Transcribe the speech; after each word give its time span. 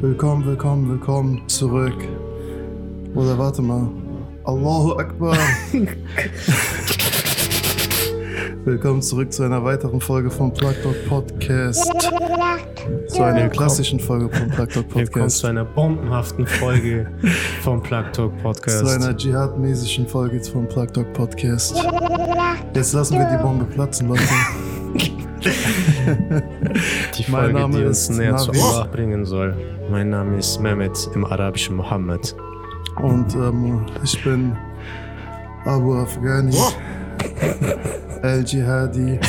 Willkommen, 0.00 0.44
willkommen, 0.44 0.90
willkommen 0.90 1.48
zurück. 1.48 1.96
Oder 3.14 3.38
warte 3.38 3.62
mal. 3.62 3.88
Allahu 4.44 4.92
Akbar. 4.92 5.38
willkommen 8.66 9.00
zurück 9.00 9.32
zu 9.32 9.44
einer 9.44 9.64
weiteren 9.64 9.98
Folge 9.98 10.30
vom 10.30 10.52
Plug 10.52 10.74
Dog 10.82 10.96
Podcast. 11.08 11.90
Zu 13.08 13.22
einer 13.22 13.48
klassischen 13.48 13.98
Folge 13.98 14.28
vom 14.28 14.48
Plug 14.48 14.66
Dog 14.66 14.84
Willkommen 14.84 15.06
Podcast. 15.06 15.38
zu 15.38 15.46
einer 15.46 15.64
bombenhaften 15.64 16.46
Folge 16.46 17.10
vom 17.62 17.82
Plug 17.82 18.04
Talk 18.12 18.36
Podcast. 18.42 18.84
Zu 18.86 18.92
einer 18.92 19.14
Dschihad-mäßigen 19.16 20.06
Folge 20.06 20.44
vom 20.44 20.68
Plug 20.68 20.88
Dog 20.92 21.10
Podcast. 21.14 21.74
Jetzt 22.74 22.92
lassen 22.92 23.18
wir 23.18 23.24
die 23.34 23.42
Bombe 23.42 23.64
platzen, 23.64 24.08
Leute. 24.08 24.24
die 25.44 27.24
mein 27.30 27.42
Folge, 27.42 27.52
Name 27.58 27.78
die 27.78 27.84
ist 27.84 28.08
uns 28.08 28.18
näher 28.18 28.36
zu 28.36 28.52
Navi. 28.52 28.60
Allah 28.60 28.84
bringen 28.84 29.24
soll. 29.24 29.54
Mein 29.90 30.10
Name 30.10 30.38
ist 30.38 30.60
Mehmet 30.60 31.08
im 31.14 31.24
arabischen 31.24 31.76
Mohammed. 31.76 32.34
Und 33.02 33.34
ähm, 33.34 33.86
ich 34.02 34.22
bin 34.24 34.56
Abu 35.64 35.94
Afghani, 35.94 36.56
Al-Jihadi, 38.22 39.20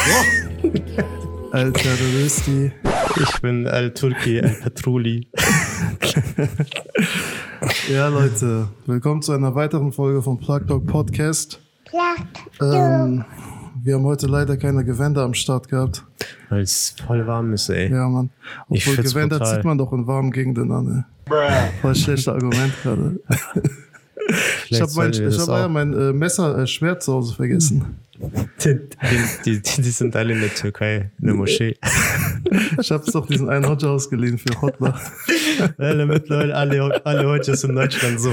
Al-Terroristi. 1.51 2.71
Ich 3.21 3.41
bin 3.41 3.67
Al-Turki, 3.67 4.39
Al-Patruli. 4.41 5.27
Ja, 7.91 8.07
Leute, 8.07 8.69
willkommen 8.85 9.21
zu 9.21 9.33
einer 9.33 9.55
weiteren 9.55 9.91
Folge 9.91 10.21
vom 10.21 10.37
Plug 10.39 10.61
Dog 10.67 10.87
Podcast. 10.87 11.59
Ähm, 12.61 13.25
wir 13.83 13.95
haben 13.95 14.03
heute 14.03 14.27
leider 14.27 14.57
keine 14.57 14.83
Gewänder 14.83 15.23
am 15.23 15.33
Start 15.33 15.67
gehabt. 15.67 16.03
Weil 16.49 16.61
es 16.61 16.95
voll 17.05 17.25
warm 17.27 17.53
ist, 17.53 17.69
ey. 17.69 17.91
Ja, 17.91 18.07
Mann. 18.07 18.29
Ich 18.69 18.83
Obwohl 18.83 18.95
find's 18.95 19.13
Gewänder 19.13 19.37
brutal. 19.39 19.55
zieht 19.55 19.65
man 19.65 19.77
doch 19.77 19.93
in 19.93 20.07
warmen 20.07 20.31
Gegenden 20.31 20.71
an. 20.71 21.05
Ey. 21.29 21.71
Voll 21.81 21.95
schlechtes 21.95 22.27
Argument 22.27 22.73
gerade. 22.83 23.19
Ich 24.69 24.81
habe 24.81 24.91
mein, 24.95 25.11
ich 25.11 25.39
hab 25.39 25.47
ja 25.47 25.67
mein 25.67 25.93
äh, 25.93 26.11
Messer, 26.13 26.57
äh, 26.57 26.67
Schwert 26.67 27.01
zu 27.01 27.13
Hause 27.13 27.33
vergessen. 27.35 27.97
Die, 28.63 28.79
die, 29.45 29.61
die, 29.61 29.61
die 29.61 29.89
sind 29.91 30.15
alle 30.15 30.33
in 30.33 30.41
der 30.41 30.53
Türkei, 30.53 31.11
in 31.19 31.27
der 31.27 31.35
Moschee. 31.35 31.77
Ich 32.79 32.91
habe 32.91 33.03
es 33.05 33.11
doch 33.11 33.27
diesen 33.27 33.49
einen 33.49 33.67
Hodja 33.67 33.89
ausgeliehen 33.89 34.37
für 34.37 34.61
Hotbar. 34.61 34.99
alle 35.77 36.05
mittlerweile, 36.05 36.55
alle, 36.55 37.05
alle 37.05 37.27
heute 37.27 37.51
in 37.51 37.75
Deutschland 37.75 38.21
so. 38.21 38.31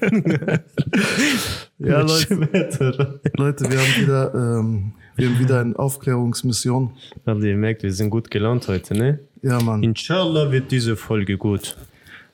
Ja, 1.78 2.00
Leute. 2.00 3.20
Leute, 3.36 3.70
wir 3.70 3.78
haben 3.78 4.02
wieder, 4.02 4.34
ähm, 4.34 4.92
wir 5.16 5.28
haben 5.28 5.38
wieder 5.38 5.60
eine 5.60 5.78
Aufklärungsmission. 5.78 6.90
Habt 7.24 7.42
ihr 7.42 7.52
gemerkt, 7.52 7.84
wir 7.84 7.92
sind 7.92 8.10
gut 8.10 8.30
gelaunt 8.30 8.66
heute, 8.66 8.94
ne? 8.94 9.20
Ja, 9.42 9.60
Mann. 9.60 9.82
Inshallah 9.84 10.50
wird 10.50 10.72
diese 10.72 10.96
Folge 10.96 11.38
gut. 11.38 11.76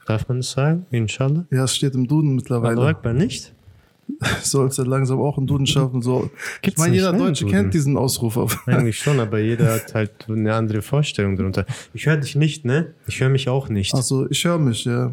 Darf 0.06 0.28
man 0.28 0.38
das 0.38 0.52
sagen? 0.52 0.86
Inshallah? 0.90 1.44
Ja, 1.50 1.64
es 1.64 1.76
steht 1.76 1.94
im 1.94 2.06
Duden 2.06 2.34
mittlerweile. 2.36 2.80
Akbar 2.86 3.12
nicht? 3.12 3.52
Sollst 4.42 4.78
ja 4.78 4.84
langsam 4.84 5.20
auch 5.20 5.36
einen 5.36 5.46
Duden 5.46 5.66
schaffen. 5.66 6.00
So. 6.00 6.30
Ich 6.56 6.62
Gibt's 6.62 6.78
meine, 6.78 6.92
nicht, 6.92 7.00
jeder 7.00 7.12
Deutsche 7.12 7.44
Duden? 7.44 7.58
kennt 7.58 7.74
diesen 7.74 7.96
Ausruf. 7.98 8.36
auf. 8.38 8.62
Eigentlich 8.66 8.98
schon, 8.98 9.20
aber 9.20 9.40
jeder 9.40 9.74
hat 9.74 9.94
halt 9.94 10.12
eine 10.28 10.54
andere 10.54 10.80
Vorstellung 10.80 11.36
darunter. 11.36 11.66
Ich 11.92 12.06
höre 12.06 12.16
dich 12.16 12.34
nicht, 12.34 12.64
ne? 12.64 12.94
Ich 13.06 13.20
höre 13.20 13.30
mich 13.30 13.48
auch 13.50 13.68
nicht. 13.68 13.94
Also, 13.94 14.28
ich 14.30 14.42
höre 14.44 14.58
mich, 14.58 14.84
ja. 14.86 15.12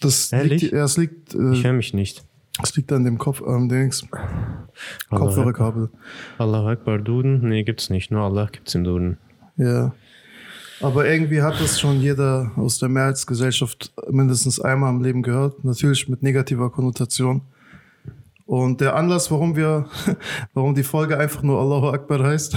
Das 0.00 0.32
Ehrlich? 0.32 0.62
liegt, 0.62 0.72
ja, 0.72 0.84
es 0.84 0.96
liegt, 0.96 1.34
Ich 1.34 1.40
äh, 1.40 1.64
höre 1.64 1.72
mich 1.72 1.94
nicht. 1.94 2.24
Es 2.60 2.76
liegt 2.76 2.92
an 2.92 3.04
dem 3.04 3.18
Kopf, 3.18 3.42
am 3.42 3.68
Dings, 3.68 4.06
Kopfhörerkabel. 5.10 5.90
Allah 6.38 6.66
Akbar 6.68 6.98
Duden? 6.98 7.48
Nee, 7.48 7.62
gibt's 7.62 7.88
nicht. 7.88 8.10
Nur 8.10 8.22
Allah 8.22 8.48
gibt's 8.50 8.74
im 8.74 8.84
Duden. 8.84 9.18
Ja. 9.56 9.94
Aber 10.80 11.08
irgendwie 11.08 11.42
hat 11.42 11.60
das 11.60 11.78
schon 11.80 12.00
jeder 12.00 12.50
aus 12.56 12.78
der 12.78 12.88
Mehrheitsgesellschaft 12.88 13.92
mindestens 14.10 14.60
einmal 14.60 14.90
im 14.90 15.00
Leben 15.00 15.22
gehört. 15.22 15.64
Natürlich 15.64 16.08
mit 16.08 16.22
negativer 16.22 16.70
Konnotation. 16.70 17.42
Und 18.46 18.80
der 18.80 18.96
Anlass, 18.96 19.30
warum 19.30 19.56
wir, 19.56 19.86
warum 20.54 20.74
die 20.74 20.82
Folge 20.82 21.16
einfach 21.16 21.42
nur 21.42 21.60
Allahu 21.60 21.88
Akbar 21.90 22.24
heißt, 22.24 22.56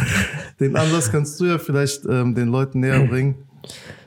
den 0.60 0.76
Anlass 0.76 1.12
kannst 1.12 1.38
du 1.40 1.44
ja 1.44 1.58
vielleicht 1.58 2.06
ähm, 2.06 2.34
den 2.34 2.48
Leuten 2.48 2.80
näher 2.80 3.06
bringen. 3.06 3.36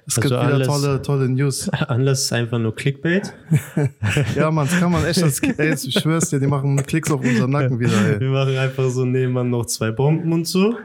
Es 0.08 0.18
Also 0.18 0.30
gibt 0.30 0.42
wieder 0.42 0.54
alles- 0.56 0.68
tolle, 0.68 1.02
tolle 1.02 1.30
News. 1.30 1.70
Anlass 1.88 2.24
ist 2.26 2.34
einfach 2.34 2.60
nur 2.60 2.76
Clickbait. 2.76 3.34
Ja, 4.36 4.52
man, 4.52 4.68
das 4.68 4.80
kann 4.80 4.92
man 4.92 5.06
echt 5.06 5.22
als, 5.24 5.40
ey, 5.58 5.74
ich 5.74 5.94
schwör's 5.94 6.30
dir, 6.30 6.40
die 6.40 6.48
machen 6.48 6.76
Klicks 6.86 7.10
auf 7.12 7.22
unseren 7.22 7.52
Nacken 7.52 7.80
wieder, 7.80 7.92
ey. 8.14 8.20
Wir 8.20 8.30
machen 8.30 8.58
einfach 8.58 8.90
so 8.90 9.06
nebenan 9.06 9.50
noch 9.50 9.66
zwei 9.66 9.92
Bomben 9.92 10.34
und 10.34 10.48
so. 10.48 10.76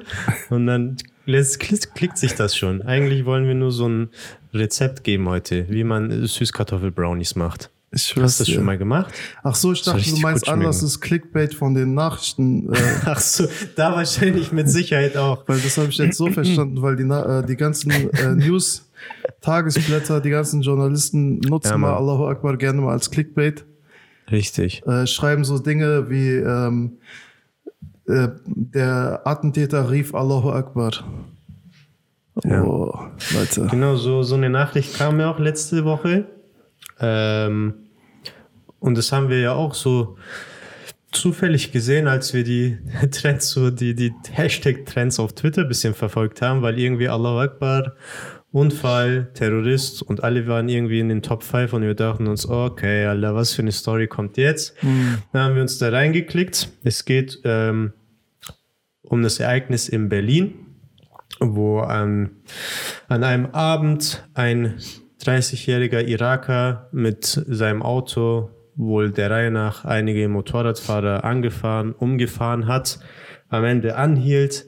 Und 0.51 0.67
dann 0.67 0.97
lässt, 1.25 1.59
klickt 1.61 2.19
sich 2.19 2.35
das 2.35 2.57
schon. 2.57 2.83
Eigentlich 2.83 3.25
wollen 3.25 3.47
wir 3.49 3.55
nur 3.55 3.73
so 3.73 3.89
ein 3.89 4.09
Rezept 4.55 5.03
geben 5.05 5.29
heute, 5.29 5.67
wie 5.69 5.83
man 5.85 6.27
Süßkartoffel-Brownies 6.27 7.35
macht. 7.37 7.71
Ich 7.97 8.15
Hast 8.15 8.15
du 8.15 8.21
das 8.21 8.47
dir. 8.47 8.55
schon 8.57 8.65
mal 8.65 8.77
gemacht? 8.77 9.13
Ach 9.43 9.55
so, 9.55 9.73
ich 9.73 9.81
dachte, 9.83 9.99
du 9.99 10.05
richtig 10.05 10.23
meinst 10.23 10.45
schmecken. 10.47 10.69
ist 10.69 11.01
Clickbait 11.01 11.55
von 11.55 11.75
den 11.75 11.95
Nachrichten, 11.95 12.71
äh, 12.73 12.79
Ach 13.07 13.19
so, 13.19 13.49
da 13.75 13.93
wahrscheinlich 13.95 14.53
mit 14.53 14.69
Sicherheit 14.69 15.17
auch. 15.17 15.45
Weil 15.49 15.61
das 15.61 15.79
habe 15.79 15.89
ich 15.89 15.97
jetzt 15.97 16.19
so 16.19 16.27
verstanden, 16.31 16.83
weil 16.83 16.97
die, 16.97 17.05
äh, 17.05 17.43
die 17.47 17.57
ganzen 17.57 17.91
äh, 17.91 18.35
News, 18.35 18.91
Tagesblätter, 19.41 20.21
die 20.21 20.29
ganzen 20.29 20.61
Journalisten 20.61 21.39
nutzen 21.39 21.71
Ja, 21.71 21.79
mal. 21.79 21.95
Allahu 21.95 22.27
Akbar 22.27 22.59
gerne 22.59 22.83
mal 22.83 22.93
als 22.93 23.11
Clickbait. 23.11 23.65
Richtig. 24.31 24.83
Äh, 24.87 25.07
schreiben 25.07 25.45
so 25.45 25.59
Dinge 25.59 26.11
wie 26.11 26.33
ähm, 26.33 26.99
äh, 28.07 28.29
der 28.47 29.23
Attentäter 29.25 29.91
rief 29.91 30.15
Allahu 30.15 30.51
Akbar. 30.51 30.93
Ja. 32.45 32.63
Oh, 32.63 32.93
Leute. 33.33 33.69
Genau, 33.71 33.97
so, 33.97 34.23
so 34.23 34.35
eine 34.35 34.51
Nachricht 34.51 34.99
kam 34.99 35.19
ja 35.19 35.31
auch 35.31 35.39
letzte 35.39 35.85
Woche. 35.87 36.27
Ähm, 37.01 37.86
und 38.79 38.97
das 38.97 39.13
haben 39.13 39.29
wir 39.29 39.41
ja 39.41 39.53
auch 39.53 39.75
so 39.75 40.17
zufällig 41.13 41.73
gesehen, 41.73 42.09
als 42.09 42.35
wir 42.35 42.45
die 42.45 42.79
Trends, 43.11 43.51
so 43.51 43.71
die, 43.71 43.95
die 43.95 44.13
Hashtag-Trends 44.31 45.19
auf 45.19 45.35
Twitter 45.35 45.63
ein 45.63 45.69
bisschen 45.69 45.95
verfolgt 45.95 46.43
haben, 46.43 46.63
weil 46.63 46.79
irgendwie 46.79 47.09
Allahu 47.09 47.41
Akbar, 47.41 47.95
Unfall, 48.53 49.31
Terrorist 49.35 50.03
und 50.03 50.25
alle 50.25 50.47
waren 50.47 50.69
irgendwie 50.69 51.01
in 51.01 51.09
den 51.09 51.23
Top 51.23 51.43
5 51.43 51.73
und 51.75 51.83
wir 51.83 51.95
dachten 51.95 52.27
uns, 52.27 52.49
okay, 52.49 53.05
Alter, 53.05 53.35
was 53.35 53.53
für 53.53 53.63
eine 53.63 53.73
Story 53.73 54.07
kommt 54.07 54.37
jetzt? 54.37 54.75
Dann 55.33 55.43
haben 55.43 55.55
wir 55.55 55.63
uns 55.63 55.79
da 55.79 55.91
reingeklickt. 55.91 56.69
Es 56.83 57.05
geht 57.05 57.41
ähm, 57.45 57.93
um 59.03 59.23
das 59.23 59.41
Ereignis 59.41 59.89
in 59.89 60.09
Berlin 60.09 60.67
wo 61.41 61.81
an, 61.81 62.31
an 63.09 63.25
einem 63.25 63.47
Abend 63.47 64.27
ein 64.35 64.79
30-jähriger 65.23 66.03
Iraker 66.07 66.89
mit 66.93 67.25
seinem 67.25 67.83
Auto 67.83 68.51
wohl 68.77 69.11
der 69.11 69.31
Reihe 69.31 69.51
nach 69.51 69.85
einige 69.85 70.29
Motorradfahrer 70.29 71.25
angefahren, 71.25 71.93
umgefahren 71.93 72.67
hat, 72.67 73.01
am 73.49 73.65
Ende 73.65 73.97
anhielt 73.97 74.67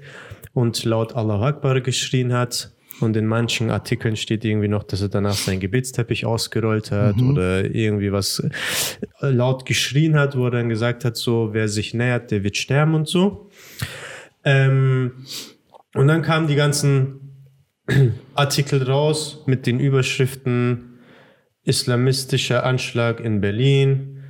und 0.55 0.85
laut 0.85 1.15
Allahu 1.15 1.45
Akbar 1.45 1.81
geschrien 1.81 2.33
hat. 2.33 2.73
Und 3.01 3.17
in 3.17 3.27
manchen 3.27 3.71
Artikeln 3.71 4.17
steht 4.17 4.45
irgendwie 4.45 4.67
noch, 4.67 4.83
dass 4.83 5.03
er 5.03 5.09
danach 5.09 5.35
seinen 5.35 5.61
Gebetsteppich 5.61 6.27
ausgerollt 6.27 6.91
hat 6.91 7.23
oder 7.23 7.65
irgendwie 7.65 8.11
was 8.11 8.43
laut 9.21 9.67
geschrien 9.67 10.19
hat, 10.19 10.37
wo 10.37 10.47
er 10.47 10.51
dann 10.51 10.69
gesagt 10.69 11.05
hat, 11.05 11.17
so, 11.17 11.51
wer 11.53 11.69
sich 11.69 11.95
nähert, 11.95 12.33
der 12.33 12.43
wird 12.43 12.57
sterben 12.57 12.97
und 12.97 13.07
so. 13.07 13.51
Ähm, 14.43 15.13
und 15.95 16.09
dann 16.09 16.23
kamen 16.23 16.49
die 16.49 16.57
ganzen 16.57 17.47
Artikel 18.35 18.83
raus 18.83 19.45
mit 19.47 19.67
den 19.67 19.79
Überschriften 19.79 20.88
Islamistischer 21.69 22.65
Anschlag 22.65 23.21
in 23.21 23.41
Berlin, 23.41 24.25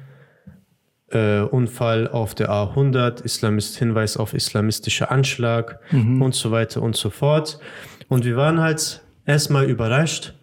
äh, 1.11 1.41
Unfall 1.41 2.09
auf 2.09 2.35
der 2.35 2.51
A100, 2.51 3.23
Islamist 3.23 3.79
Hinweis 3.79 4.17
auf 4.17 4.35
islamistischer 4.35 5.11
Anschlag 5.11 5.81
und 5.93 6.35
so 6.35 6.51
weiter 6.51 6.83
und 6.83 6.97
so 6.97 7.11
fort. 7.11 7.61
Und 8.09 8.25
wir 8.25 8.37
waren 8.37 8.61
halt 8.61 9.03
erstmal 9.25 9.71
überrascht, 9.71 10.35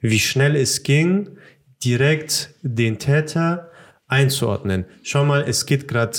wie 0.00 0.18
schnell 0.18 0.54
es 0.54 0.82
ging, 0.82 1.38
direkt 1.82 2.54
den 2.62 2.98
Täter 2.98 3.70
einzuordnen. 4.06 4.84
Schau 5.02 5.24
mal, 5.24 5.44
es 5.46 5.64
geht 5.64 5.88
gerade 5.88 6.18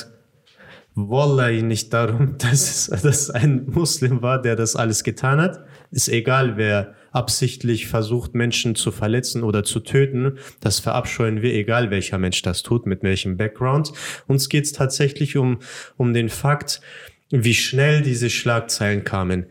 Wallahi 0.96 1.62
nicht 1.62 1.94
darum, 1.94 2.38
dass 2.40 2.88
es, 2.88 2.88
dass 2.88 3.04
es 3.04 3.30
ein 3.30 3.68
Muslim 3.68 4.22
war, 4.22 4.42
der 4.42 4.56
das 4.56 4.76
alles 4.76 5.04
getan 5.04 5.40
hat. 5.40 5.60
Ist 5.92 6.10
egal, 6.10 6.58
wer 6.58 6.96
absichtlich 7.12 7.88
versucht, 7.88 8.36
Menschen 8.36 8.76
zu 8.76 8.92
verletzen 8.92 9.44
oder 9.44 9.64
zu 9.64 9.80
töten. 9.80 10.38
Das 10.60 10.80
verabscheuen 10.80 11.42
wir, 11.42 11.54
egal 11.54 11.92
welcher 11.92 12.18
Mensch 12.18 12.42
das 12.42 12.64
tut, 12.64 12.86
mit 12.86 13.04
welchem 13.04 13.38
Background. 13.38 13.92
Uns 14.28 14.50
geht 14.50 14.66
es 14.66 14.72
tatsächlich 14.72 15.38
um, 15.38 15.60
um 15.98 16.14
den 16.14 16.30
Fakt, 16.30 16.82
wie 17.30 17.54
schnell 17.54 18.02
diese 18.02 18.30
Schlagzeilen 18.30 19.04
kamen. 19.04 19.46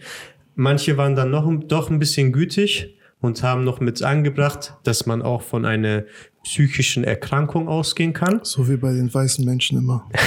Manche 0.55 0.96
waren 0.96 1.14
dann 1.14 1.31
noch 1.31 1.49
doch 1.66 1.90
ein 1.90 1.99
bisschen 1.99 2.32
gütig 2.32 2.96
und 3.20 3.43
haben 3.43 3.64
noch 3.64 3.81
mit 3.81 4.02
angebracht, 4.02 4.75
dass 4.84 5.06
man 5.06 5.22
auch 5.22 5.43
von 5.43 5.64
einer 5.64 6.04
psychischen 6.43 7.04
Erkrankung 7.04 7.69
ausgehen 7.69 8.12
kann. 8.12 8.40
So 8.43 8.69
wie 8.69 8.76
bei 8.76 8.93
den 8.93 9.12
weißen 9.12 9.44
Menschen 9.44 9.78
immer. 9.78 10.08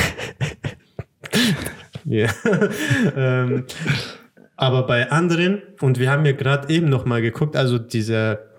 Ja. 2.06 2.30
ähm, 3.16 3.66
aber 4.62 4.86
bei 4.86 5.10
anderen, 5.10 5.64
und 5.82 5.98
wir 5.98 6.12
haben 6.12 6.24
ja 6.24 6.34
gerade 6.34 6.72
eben 6.72 6.88
noch 6.88 7.04
mal 7.04 7.22
geguckt, 7.22 7.56
also 7.56 7.80
dieser 7.80 8.52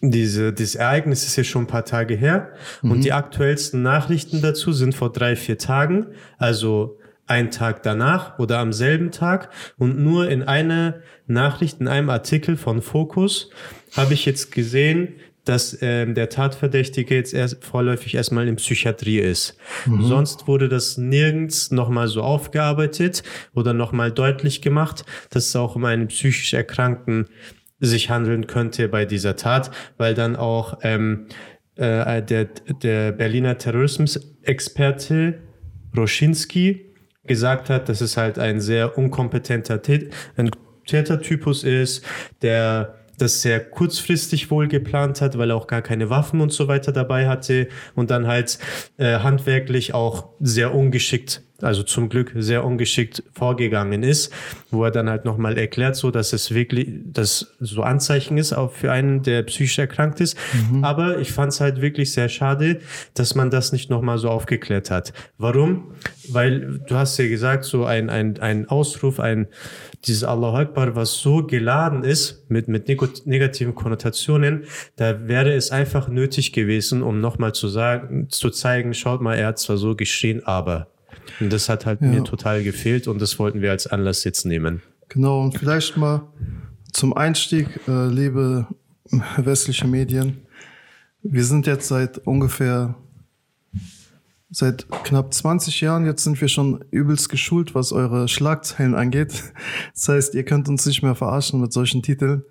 diese, 0.00 0.52
dieses 0.52 0.74
Ereignis 0.74 1.24
ist 1.24 1.36
ja 1.36 1.44
schon 1.44 1.64
ein 1.64 1.66
paar 1.68 1.84
Tage 1.84 2.14
her 2.14 2.52
mhm. 2.82 2.90
und 2.92 3.04
die 3.04 3.12
aktuellsten 3.12 3.82
Nachrichten 3.82 4.40
dazu 4.40 4.72
sind 4.72 4.94
vor 4.94 5.10
drei, 5.10 5.36
vier 5.36 5.58
Tagen, 5.58 6.08
also 6.38 6.98
ein 7.26 7.50
Tag 7.50 7.82
danach 7.82 8.38
oder 8.38 8.58
am 8.58 8.72
selben 8.72 9.10
Tag 9.10 9.50
und 9.78 9.98
nur 9.98 10.28
in 10.28 10.44
einer 10.44 11.00
Nachricht, 11.26 11.80
in 11.80 11.88
einem 11.88 12.10
Artikel 12.10 12.56
von 12.56 12.80
Focus 12.80 13.50
habe 13.96 14.14
ich 14.14 14.26
jetzt 14.26 14.52
gesehen, 14.52 15.14
dass 15.46 15.78
ähm, 15.80 16.14
der 16.14 16.28
Tatverdächtige 16.28 17.14
jetzt 17.14 17.32
erst 17.32 17.64
vorläufig 17.64 18.14
erstmal 18.14 18.46
in 18.48 18.56
Psychiatrie 18.56 19.20
ist. 19.20 19.56
Mhm. 19.86 20.02
Sonst 20.04 20.46
wurde 20.46 20.68
das 20.68 20.98
nirgends 20.98 21.70
nochmal 21.70 22.08
so 22.08 22.22
aufgearbeitet 22.22 23.22
oder 23.54 23.72
nochmal 23.72 24.12
deutlich 24.12 24.60
gemacht, 24.60 25.04
dass 25.30 25.46
es 25.46 25.56
auch 25.56 25.76
um 25.76 25.84
einen 25.84 26.08
psychisch 26.08 26.52
Erkrankten 26.52 27.28
sich 27.78 28.10
handeln 28.10 28.46
könnte 28.46 28.88
bei 28.88 29.04
dieser 29.04 29.36
Tat, 29.36 29.70
weil 29.96 30.14
dann 30.14 30.34
auch 30.34 30.78
ähm, 30.82 31.26
äh, 31.76 32.22
der, 32.22 32.46
der 32.82 33.12
Berliner 33.12 33.56
Terrorismusexperte 33.56 35.42
Roschinski 35.96 36.94
gesagt 37.24 37.70
hat, 37.70 37.88
dass 37.88 38.00
es 38.00 38.16
halt 38.16 38.38
ein 38.38 38.60
sehr 38.60 38.98
unkompetenter 38.98 39.82
Tät 39.82 40.12
ein 40.36 40.50
Tätertypus 40.86 41.64
ist, 41.64 42.04
der 42.42 42.95
das 43.18 43.42
sehr 43.42 43.60
kurzfristig 43.60 44.50
wohl 44.50 44.68
geplant 44.68 45.20
hat, 45.20 45.38
weil 45.38 45.50
er 45.50 45.56
auch 45.56 45.66
gar 45.66 45.82
keine 45.82 46.10
Waffen 46.10 46.40
und 46.40 46.52
so 46.52 46.68
weiter 46.68 46.92
dabei 46.92 47.28
hatte 47.28 47.68
und 47.94 48.10
dann 48.10 48.26
halt 48.26 48.58
äh, 48.98 49.18
handwerklich 49.18 49.94
auch 49.94 50.30
sehr 50.40 50.74
ungeschickt 50.74 51.42
also 51.62 51.82
zum 51.82 52.08
Glück 52.08 52.32
sehr 52.36 52.64
ungeschickt 52.64 53.22
vorgegangen 53.32 54.02
ist, 54.02 54.32
wo 54.70 54.84
er 54.84 54.90
dann 54.90 55.08
halt 55.08 55.24
nochmal 55.24 55.56
erklärt, 55.56 55.96
so 55.96 56.10
dass 56.10 56.32
es 56.32 56.52
wirklich, 56.52 56.88
dass 57.04 57.54
so 57.60 57.82
Anzeichen 57.82 58.36
ist 58.36 58.52
auch 58.52 58.72
für 58.72 58.92
einen, 58.92 59.22
der 59.22 59.42
psychisch 59.44 59.78
erkrankt 59.78 60.20
ist. 60.20 60.36
Mhm. 60.70 60.84
Aber 60.84 61.18
ich 61.18 61.32
fand 61.32 61.52
es 61.52 61.60
halt 61.60 61.80
wirklich 61.80 62.12
sehr 62.12 62.28
schade, 62.28 62.80
dass 63.14 63.34
man 63.34 63.50
das 63.50 63.72
nicht 63.72 63.90
nochmal 63.90 64.18
so 64.18 64.28
aufgeklärt 64.28 64.90
hat. 64.90 65.12
Warum? 65.38 65.92
Weil 66.28 66.80
du 66.86 66.96
hast 66.96 67.18
ja 67.18 67.28
gesagt, 67.28 67.64
so 67.64 67.84
ein, 67.84 68.10
ein, 68.10 68.38
ein 68.40 68.68
Ausruf, 68.68 69.20
ein 69.20 69.48
dieses 70.04 70.24
Allah 70.24 70.54
Akbar, 70.54 70.94
was 70.94 71.14
so 71.14 71.42
geladen 71.44 72.04
ist 72.04 72.48
mit, 72.50 72.68
mit 72.68 72.88
negativen 72.88 73.74
Konnotationen, 73.74 74.64
da 74.96 75.26
wäre 75.26 75.52
es 75.52 75.70
einfach 75.70 76.08
nötig 76.08 76.52
gewesen, 76.52 77.02
um 77.02 77.20
nochmal 77.20 77.54
zu 77.54 77.68
sagen, 77.68 78.28
zu 78.28 78.50
zeigen, 78.50 78.94
schaut 78.94 79.20
mal, 79.20 79.34
er 79.34 79.48
hat 79.48 79.58
zwar 79.58 79.78
so 79.78 79.96
geschrien, 79.96 80.44
aber 80.44 80.88
und 81.40 81.52
das 81.52 81.68
hat 81.68 81.86
halt 81.86 82.00
ja. 82.00 82.08
mir 82.08 82.24
total 82.24 82.62
gefehlt 82.62 83.08
und 83.08 83.20
das 83.20 83.38
wollten 83.38 83.62
wir 83.62 83.70
als 83.70 83.86
Anlass 83.86 84.24
jetzt 84.24 84.44
nehmen. 84.44 84.82
Genau, 85.08 85.42
und 85.42 85.58
vielleicht 85.58 85.96
mal 85.96 86.22
zum 86.92 87.16
Einstieg, 87.16 87.68
äh, 87.88 88.08
liebe 88.08 88.66
westliche 89.36 89.86
Medien. 89.86 90.38
Wir 91.22 91.44
sind 91.44 91.66
jetzt 91.66 91.88
seit 91.88 92.18
ungefähr, 92.18 92.94
seit 94.50 94.86
knapp 95.04 95.34
20 95.34 95.80
Jahren, 95.80 96.06
jetzt 96.06 96.24
sind 96.24 96.40
wir 96.40 96.48
schon 96.48 96.84
übelst 96.90 97.28
geschult, 97.28 97.74
was 97.74 97.92
eure 97.92 98.28
Schlagzeilen 98.28 98.94
angeht. 98.94 99.52
Das 99.94 100.08
heißt, 100.08 100.34
ihr 100.34 100.44
könnt 100.44 100.68
uns 100.68 100.86
nicht 100.86 101.02
mehr 101.02 101.14
verarschen 101.14 101.60
mit 101.60 101.72
solchen 101.72 102.02
Titeln. 102.02 102.44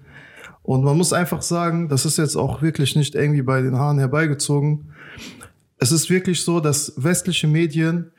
Und 0.61 0.83
man 0.83 0.97
muss 0.97 1.13
einfach 1.13 1.41
sagen, 1.41 1.89
das 1.89 2.05
ist 2.05 2.17
jetzt 2.17 2.35
auch 2.35 2.61
wirklich 2.61 2.95
nicht 2.95 3.15
irgendwie 3.15 3.43
bei 3.43 3.61
den 3.61 3.75
Haaren 3.75 3.99
herbeigezogen. 3.99 4.91
Es 5.77 5.91
ist 5.91 6.09
wirklich 6.09 6.41
so, 6.41 6.59
dass 6.59 6.93
westliche 6.97 7.47
Medien 7.47 8.11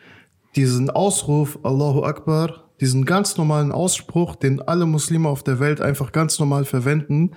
diesen 0.56 0.91
Ausruf 0.91 1.58
Allahu 1.62 2.03
Akbar, 2.03 2.70
diesen 2.81 3.05
ganz 3.05 3.37
normalen 3.37 3.73
Ausspruch, 3.73 4.37
den 4.37 4.61
alle 4.61 4.87
Muslime 4.87 5.29
auf 5.29 5.43
der 5.43 5.61
Welt 5.61 5.81
einfach 5.81 6.12
ganz 6.12 6.38
normal 6.38 6.64
verwenden, 6.64 7.32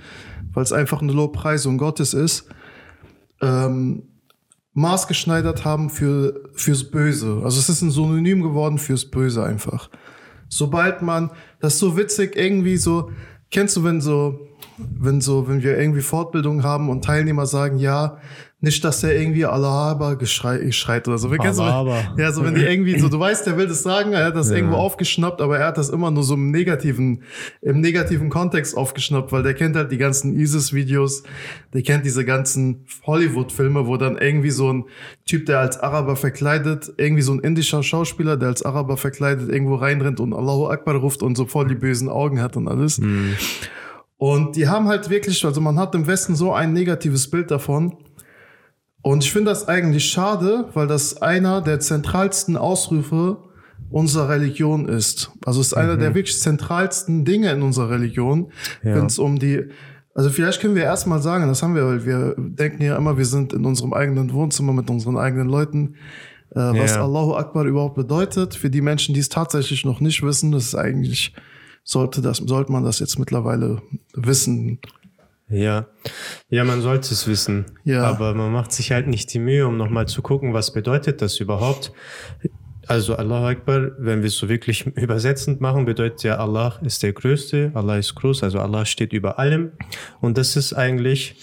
weil 0.54 0.64
es 0.64 0.74
einfach 0.74 1.02
eine 1.02 1.12
Lobpreisung 1.12 1.78
Gottes 1.78 2.14
ist, 2.14 2.50
ähm, 3.42 4.04
maßgeschneidert 4.74 5.66
haben 5.66 5.90
für, 5.90 6.50
fürs 6.54 6.90
Böse. 6.90 7.42
Also 7.44 7.60
es 7.60 7.70
ist 7.70 7.82
ein 7.82 7.92
Synonym 7.92 8.42
geworden 8.42 8.78
fürs 8.78 9.06
Böse 9.06 9.44
einfach. 9.44 9.90
Sobald 10.48 11.02
man, 11.02 11.32
das 11.60 11.74
ist 11.74 11.80
so 11.80 11.98
witzig, 11.98 12.36
irgendwie 12.36 12.78
so, 12.78 13.12
kennst 13.52 13.78
du, 13.78 13.84
wenn 13.84 14.02
so, 14.02 14.48
wenn 14.78 15.22
so, 15.22 15.48
wenn 15.48 15.62
wir 15.62 15.78
irgendwie 15.78 16.02
Fortbildung 16.02 16.64
haben 16.64 16.90
und 16.90 17.04
Teilnehmer 17.04 17.46
sagen, 17.46 17.78
ja, 17.78 18.18
nicht, 18.62 18.84
dass 18.84 19.02
er 19.04 19.16
irgendwie 19.16 19.46
Allah 19.46 20.16
geschrei, 20.16 20.70
schreit 20.72 21.08
oder 21.08 21.18
so. 21.18 21.30
Aber. 21.30 22.14
Ja, 22.18 22.32
so 22.34 22.44
wenn 22.44 22.56
die 22.56 22.62
irgendwie 22.62 23.00
so, 23.00 23.08
du 23.08 23.18
weißt, 23.18 23.48
der 23.48 23.56
will 23.58 23.68
das 23.68 23.84
sagen, 23.84 24.12
er 24.12 24.26
hat 24.26 24.36
das 24.36 24.50
ja. 24.50 24.58
irgendwo 24.58 24.76
aufgeschnappt, 24.76 25.40
aber 25.40 25.60
er 25.60 25.68
hat 25.68 25.78
das 25.78 25.90
immer 25.90 26.12
nur 26.12 26.24
so 26.24 26.34
im 26.34 26.52
negativen, 26.52 27.24
im 27.62 27.80
negativen 27.80 28.30
Kontext 28.30 28.76
aufgeschnappt, 28.76 29.32
weil 29.32 29.44
der 29.44 29.54
kennt 29.54 29.78
halt 29.78 29.94
die 29.94 29.98
ganzen 29.98 30.38
ISIS-Videos, 30.38 31.24
der 31.74 31.84
kennt 31.84 32.04
diese 32.04 32.26
ganzen 32.26 32.86
Hollywood-Filme, 33.06 33.88
wo 33.88 33.96
dann 33.96 34.18
irgendwie 34.18 34.52
so 34.52 34.74
ein 34.74 34.86
Typ, 35.26 35.46
der 35.46 35.60
als 35.60 35.80
Araber 35.80 36.18
verkleidet, 36.18 36.92
irgendwie 36.98 37.22
so 37.22 37.32
ein 37.32 37.40
indischer 37.40 37.82
Schauspieler, 37.82 38.36
der 38.36 38.50
als 38.50 38.64
Araber 38.64 38.98
verkleidet 38.98 39.48
irgendwo 39.50 39.76
reinrennt 39.76 40.20
und 40.20 40.34
Allahu 40.34 40.68
Akbar 40.68 40.96
ruft 40.96 41.24
und 41.24 41.38
so 41.38 41.46
voll 41.46 41.68
die 41.70 41.76
bösen 41.76 42.10
Augen 42.10 42.42
hat 42.42 42.58
und 42.58 42.68
alles. 42.68 42.98
Mhm. 42.98 43.36
Und 44.18 44.58
die 44.58 44.68
haben 44.68 44.90
halt 44.90 45.10
wirklich, 45.10 45.46
also 45.46 45.62
man 45.62 45.80
hat 45.80 45.96
im 45.96 46.06
Westen 46.06 46.36
so 46.36 46.52
ein 46.52 46.74
negatives 46.74 47.30
Bild 47.30 47.52
davon, 47.52 47.96
und 49.02 49.24
ich 49.24 49.32
finde 49.32 49.52
das 49.52 49.68
eigentlich 49.68 50.06
schade, 50.06 50.70
weil 50.74 50.88
das 50.88 51.22
einer 51.22 51.62
der 51.62 51.80
zentralsten 51.80 52.58
Ausrufe 52.58 53.38
unserer 53.90 54.30
Religion 54.30 54.88
ist. 54.88 55.32
Also 55.46 55.62
es 55.62 55.68
ist 55.68 55.74
einer 55.74 55.96
mhm. 55.96 56.00
der 56.00 56.16
wirklich 56.16 56.40
zentralsten 56.40 57.26
Dinge 57.26 57.52
in 57.52 57.62
unserer 57.62 57.90
Religion, 57.90 58.52
ja. 58.84 58.96
wenn 58.96 59.06
es 59.06 59.20
um 59.20 59.40
die 59.40 59.70
also 60.16 60.32
vielleicht 60.32 60.60
können 60.60 60.76
wir 60.76 60.84
erstmal 60.84 61.22
sagen, 61.22 61.48
das 61.48 61.64
haben 61.64 61.76
wir, 61.76 61.86
weil 61.86 62.06
wir 62.06 62.36
denken 62.38 62.84
ja 62.84 62.98
immer, 62.98 63.18
wir 63.18 63.26
sind 63.26 63.54
in 63.54 63.64
unserem 63.64 63.94
eigenen 63.94 64.34
Wohnzimmer 64.34 64.74
mit 64.74 64.90
unseren 64.90 65.18
eigenen 65.18 65.48
Leuten. 65.48 65.96
Äh, 66.52 66.60
was 66.60 66.96
ja. 66.96 67.04
Allahu 67.04 67.36
Akbar 67.36 67.64
überhaupt 67.64 67.96
bedeutet, 67.96 68.54
für 68.56 68.70
die 68.70 68.82
Menschen, 68.82 69.14
die 69.14 69.22
es 69.22 69.30
tatsächlich 69.30 69.86
noch 69.86 70.02
nicht 70.02 70.22
wissen, 70.22 70.52
das 70.52 70.66
ist 70.66 70.76
eigentlich, 70.76 71.34
sollte 71.86 72.22
das, 72.22 72.38
sollte 72.38 72.72
man 72.72 72.84
das 72.84 73.00
jetzt 73.00 73.18
mittlerweile 73.18 73.82
wissen. 74.14 74.80
Ja, 75.50 75.88
ja, 76.50 76.64
man 76.64 76.82
sollte 76.82 77.14
es 77.14 77.28
wissen. 77.28 77.66
Ja. 77.84 78.04
Aber 78.04 78.34
man 78.34 78.52
macht 78.52 78.72
sich 78.72 78.92
halt 78.92 79.08
nicht 79.08 79.34
die 79.34 79.40
Mühe, 79.40 79.68
um 79.68 79.78
nochmal 79.78 80.08
zu 80.08 80.22
gucken, 80.22 80.54
was 80.54 80.72
bedeutet 80.72 81.22
das 81.22 81.40
überhaupt. 81.40 81.92
Also 82.86 83.16
Allah 83.16 83.48
Akbar, 83.48 83.92
wenn 84.00 84.22
wir 84.22 84.28
es 84.28 84.38
so 84.38 84.50
wirklich 84.50 84.86
übersetzend 84.96 85.62
machen, 85.62 85.86
bedeutet 85.86 86.24
ja 86.24 86.38
Allah 86.38 86.80
ist 86.84 87.04
der 87.04 87.14
Größte, 87.14 87.72
Allah 87.76 87.98
ist 87.98 88.16
groß, 88.16 88.44
also 88.44 88.60
Allah 88.60 88.86
steht 88.86 89.14
über 89.14 89.38
allem. 89.38 89.72
Und 90.22 90.38
das 90.38 90.56
ist 90.56 90.74
eigentlich, 90.74 91.36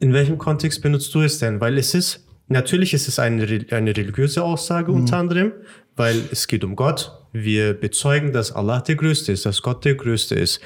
in 0.00 0.12
welchem 0.12 0.38
Kontext 0.38 0.82
benutzt 0.82 1.14
du 1.14 1.20
es 1.20 1.38
denn? 1.38 1.60
Weil 1.60 1.76
es 1.76 1.94
ist, 1.94 2.26
natürlich 2.48 2.94
ist 2.94 3.08
es 3.08 3.18
eine, 3.18 3.42
eine 3.70 3.96
religiöse 3.96 4.42
Aussage 4.42 4.90
mhm. 4.90 5.00
unter 5.00 5.16
anderem, 5.18 5.52
weil 5.96 6.18
es 6.30 6.46
geht 6.46 6.64
um 6.64 6.76
Gott. 6.76 7.12
Wir 7.32 7.74
bezeugen, 7.74 8.32
dass 8.32 8.52
Allah 8.52 8.80
der 8.80 8.96
Größte 8.96 9.32
ist, 9.32 9.44
dass 9.44 9.60
Gott 9.62 9.84
der 9.84 9.96
Größte 9.96 10.34
ist. 10.34 10.60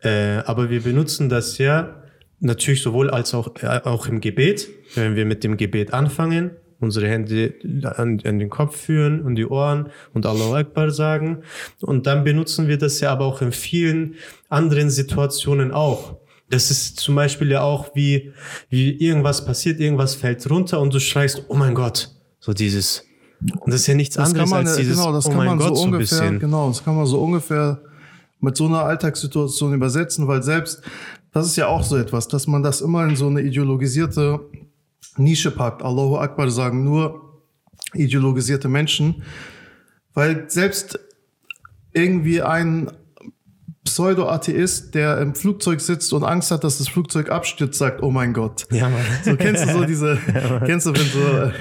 Äh, 0.00 0.38
aber 0.44 0.70
wir 0.70 0.82
benutzen 0.82 1.28
das 1.28 1.58
ja 1.58 2.02
natürlich 2.40 2.82
sowohl 2.82 3.10
als 3.10 3.34
auch, 3.34 3.50
äh, 3.62 3.80
auch 3.84 4.06
im 4.06 4.20
Gebet. 4.20 4.68
Wenn 4.94 5.16
wir 5.16 5.24
mit 5.24 5.44
dem 5.44 5.56
Gebet 5.56 5.92
anfangen, 5.92 6.52
unsere 6.80 7.08
Hände 7.08 7.54
an, 7.96 8.20
an, 8.24 8.38
den 8.38 8.50
Kopf 8.50 8.76
führen 8.76 9.22
und 9.22 9.34
die 9.34 9.46
Ohren 9.46 9.88
und 10.14 10.26
Allahu 10.26 10.54
Akbar 10.54 10.90
sagen. 10.90 11.38
Und 11.80 12.06
dann 12.06 12.24
benutzen 12.24 12.68
wir 12.68 12.78
das 12.78 13.00
ja 13.00 13.10
aber 13.10 13.24
auch 13.24 13.42
in 13.42 13.52
vielen 13.52 14.14
anderen 14.48 14.90
Situationen 14.90 15.72
auch. 15.72 16.16
Das 16.50 16.70
ist 16.70 16.98
zum 16.98 17.14
Beispiel 17.14 17.50
ja 17.50 17.62
auch 17.62 17.94
wie, 17.94 18.32
wie 18.70 18.92
irgendwas 18.92 19.44
passiert, 19.44 19.80
irgendwas 19.80 20.14
fällt 20.14 20.48
runter 20.48 20.80
und 20.80 20.94
du 20.94 21.00
schreist, 21.00 21.44
oh 21.48 21.54
mein 21.54 21.74
Gott. 21.74 22.10
So 22.40 22.52
dieses. 22.52 23.04
Und 23.40 23.72
das 23.72 23.82
ist 23.82 23.86
ja 23.86 23.94
nichts 23.94 24.16
das 24.16 24.30
anderes 24.30 24.50
man, 24.50 24.66
als 24.66 24.76
dieses, 24.76 24.96
genau, 24.96 25.12
das 25.12 25.26
oh 25.26 25.30
kann 25.30 25.44
man 25.44 25.58
Gott, 25.58 25.76
so 25.76 25.84
ungefähr, 25.84 26.32
so 26.32 26.38
Genau, 26.38 26.68
das 26.68 26.82
kann 26.82 26.96
man 26.96 27.06
so 27.06 27.20
ungefähr 27.20 27.80
mit 28.40 28.56
so 28.56 28.66
einer 28.66 28.84
Alltagssituation 28.84 29.74
übersetzen, 29.74 30.28
weil 30.28 30.42
selbst, 30.42 30.82
das 31.32 31.46
ist 31.46 31.56
ja 31.56 31.66
auch 31.66 31.82
so 31.82 31.96
etwas, 31.96 32.28
dass 32.28 32.46
man 32.46 32.62
das 32.62 32.80
immer 32.80 33.04
in 33.04 33.16
so 33.16 33.26
eine 33.26 33.42
ideologisierte 33.42 34.40
Nische 35.16 35.50
packt. 35.50 35.82
Allahu 35.82 36.18
Akbar 36.18 36.50
sagen 36.50 36.84
nur 36.84 37.42
ideologisierte 37.94 38.68
Menschen, 38.68 39.22
weil 40.14 40.48
selbst 40.48 40.98
irgendwie 41.92 42.42
ein 42.42 42.90
Pseudo-Atheist, 43.88 44.94
der 44.94 45.18
im 45.18 45.34
Flugzeug 45.34 45.80
sitzt 45.80 46.12
und 46.12 46.22
Angst 46.24 46.50
hat, 46.50 46.62
dass 46.62 46.78
das 46.78 46.88
Flugzeug 46.88 47.30
abstürzt, 47.30 47.78
sagt, 47.78 48.02
oh 48.02 48.10
mein 48.10 48.32
Gott. 48.32 48.66
Ja, 48.70 48.88
Mann. 48.88 49.00
So 49.24 49.36
kennst 49.36 49.64
du 49.64 49.72
so 49.72 49.84
diese, 49.84 50.18
ja, 50.34 50.60
kennst 50.60 50.86
du, 50.86 50.92
wenn 50.94 51.06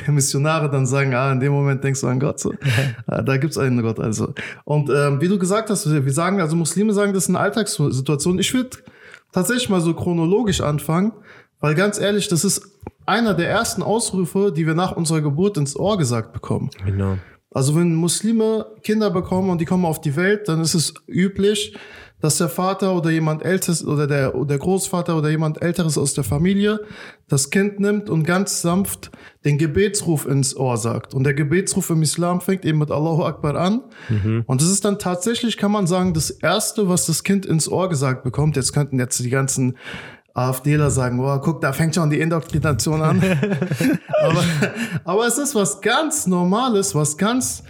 so 0.06 0.12
Missionare 0.12 0.70
dann 0.70 0.86
sagen, 0.86 1.14
ah, 1.14 1.32
in 1.32 1.40
dem 1.40 1.54
Moment 1.54 1.84
denkst 1.84 2.02
du 2.02 2.08
an 2.08 2.20
Gott, 2.20 2.40
so, 2.40 2.54
ah, 3.08 3.22
da 3.22 3.38
gibt's 3.38 3.58
einen 3.58 3.82
Gott, 3.82 4.00
also. 4.00 4.34
Und 4.66 4.90
ähm, 4.90 5.22
wie 5.22 5.28
du 5.28 5.40
gesagt 5.40 5.70
hast, 5.70 5.90
wir 5.90 6.14
sagen, 6.14 6.42
also 6.42 6.56
Muslime 6.56 6.94
sagen, 6.94 7.14
das 7.14 7.24
ist 7.24 7.30
eine 7.30 7.40
Alltagssituation. 7.40 8.40
Ich 8.40 8.54
würde 8.54 8.78
tatsächlich 9.32 9.70
mal 9.70 9.82
so 9.82 9.94
chronologisch 9.94 10.62
anfangen, 10.62 11.14
weil 11.60 11.76
ganz 11.76 12.00
ehrlich, 12.00 12.28
das 12.28 12.44
ist 12.44 12.62
einer 13.06 13.34
der 13.34 13.50
ersten 13.50 13.82
Ausrufe, 13.82 14.52
die 14.56 14.68
wir 14.68 14.76
nach 14.76 14.92
unserer 14.92 15.22
Geburt 15.22 15.58
ins 15.58 15.76
Ohr 15.76 15.98
gesagt 15.98 16.34
bekommen. 16.34 16.70
Genau. 16.86 17.18
Also 17.52 17.76
wenn 17.76 17.96
Muslime 17.96 18.68
Kinder 18.84 19.10
bekommen 19.10 19.50
und 19.50 19.62
die 19.62 19.66
kommen 19.66 19.86
auf 19.86 20.02
die 20.02 20.16
Welt, 20.16 20.48
dann 20.48 20.62
ist 20.62 20.76
es 20.76 20.94
üblich, 21.08 21.76
dass 22.20 22.38
der 22.38 22.50
Vater 22.50 22.96
oder 22.96 23.12
jemand 23.12 23.46
älteres 23.46 23.86
oder 23.86 24.08
der, 24.08 24.32
der 24.32 24.58
Großvater 24.58 25.16
oder 25.16 25.30
jemand 25.30 25.62
älteres 25.62 25.98
aus 25.98 26.14
der 26.14 26.24
Familie 26.24 26.80
das 27.28 27.50
Kind 27.52 27.80
nimmt 27.80 28.10
und 28.10 28.24
ganz 28.24 28.62
sanft 28.62 29.12
den 29.46 29.58
Gebetsruf 29.58 30.26
ins 30.26 30.56
Ohr 30.56 30.78
sagt. 30.78 31.14
Und 31.14 31.26
der 31.26 31.34
Gebetsruf 31.34 31.90
im 31.90 32.02
Islam 32.02 32.42
fängt 32.42 32.66
eben 32.66 32.80
mit 32.80 32.90
Allahu 32.90 33.24
Akbar 33.24 33.56
an. 33.56 33.84
Mhm. 34.10 34.44
Und 34.48 34.62
das 34.62 34.70
ist 34.70 34.84
dann 34.84 34.98
tatsächlich, 34.98 35.58
kann 35.58 35.72
man 35.72 35.86
sagen, 35.86 36.14
das 36.14 36.32
erste, 36.32 36.90
was 36.90 37.06
das 37.06 37.24
Kind 37.24 37.46
ins 37.46 37.70
Ohr 37.70 37.88
gesagt 37.90 38.24
bekommt. 38.24 38.56
Jetzt 38.56 38.74
könnten 38.74 38.98
jetzt 38.98 39.20
die 39.20 39.30
ganzen 39.30 39.78
AfDler 40.34 40.90
sagen, 40.90 41.20
oh, 41.20 41.40
guck, 41.40 41.62
da 41.62 41.74
fängt 41.74 41.96
schon 41.96 42.10
die 42.10 42.20
Indoktrination 42.20 43.02
an. 43.02 43.22
aber, 44.24 44.44
aber 45.04 45.28
es 45.28 45.38
ist 45.38 45.54
was 45.54 45.82
ganz 45.82 46.28
Normales, 46.28 46.96
was 46.96 47.18
ganz, 47.18 47.64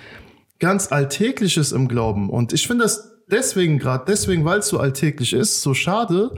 ganz 0.59 0.91
Alltägliches 0.91 1.71
im 1.71 1.87
Glauben. 1.87 2.29
Und 2.29 2.53
ich 2.53 2.67
finde 2.67 2.83
das 2.83 3.16
deswegen 3.29 3.77
gerade, 3.79 4.05
deswegen, 4.07 4.45
weil 4.45 4.59
es 4.59 4.67
so 4.67 4.79
alltäglich 4.79 5.33
ist, 5.33 5.61
so 5.61 5.73
schade, 5.73 6.31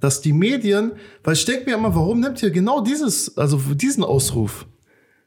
dass 0.00 0.20
die 0.20 0.32
Medien, 0.32 0.92
weil 1.24 1.34
ich 1.34 1.44
denke 1.44 1.70
mir 1.70 1.76
immer, 1.76 1.94
warum 1.94 2.20
nimmt 2.20 2.42
ihr 2.42 2.50
genau 2.50 2.80
dieses, 2.80 3.36
also 3.38 3.58
diesen 3.74 4.04
Ausruf? 4.04 4.66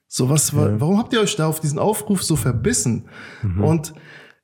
So 0.07 0.29
was, 0.29 0.51
ja. 0.51 0.79
warum 0.79 0.97
habt 0.97 1.13
ihr 1.13 1.21
euch 1.21 1.35
da 1.35 1.47
auf 1.47 1.59
diesen 1.59 1.79
Aufruf 1.79 2.23
so 2.23 2.35
verbissen? 2.35 3.09
Mhm. 3.41 3.63
Und 3.63 3.93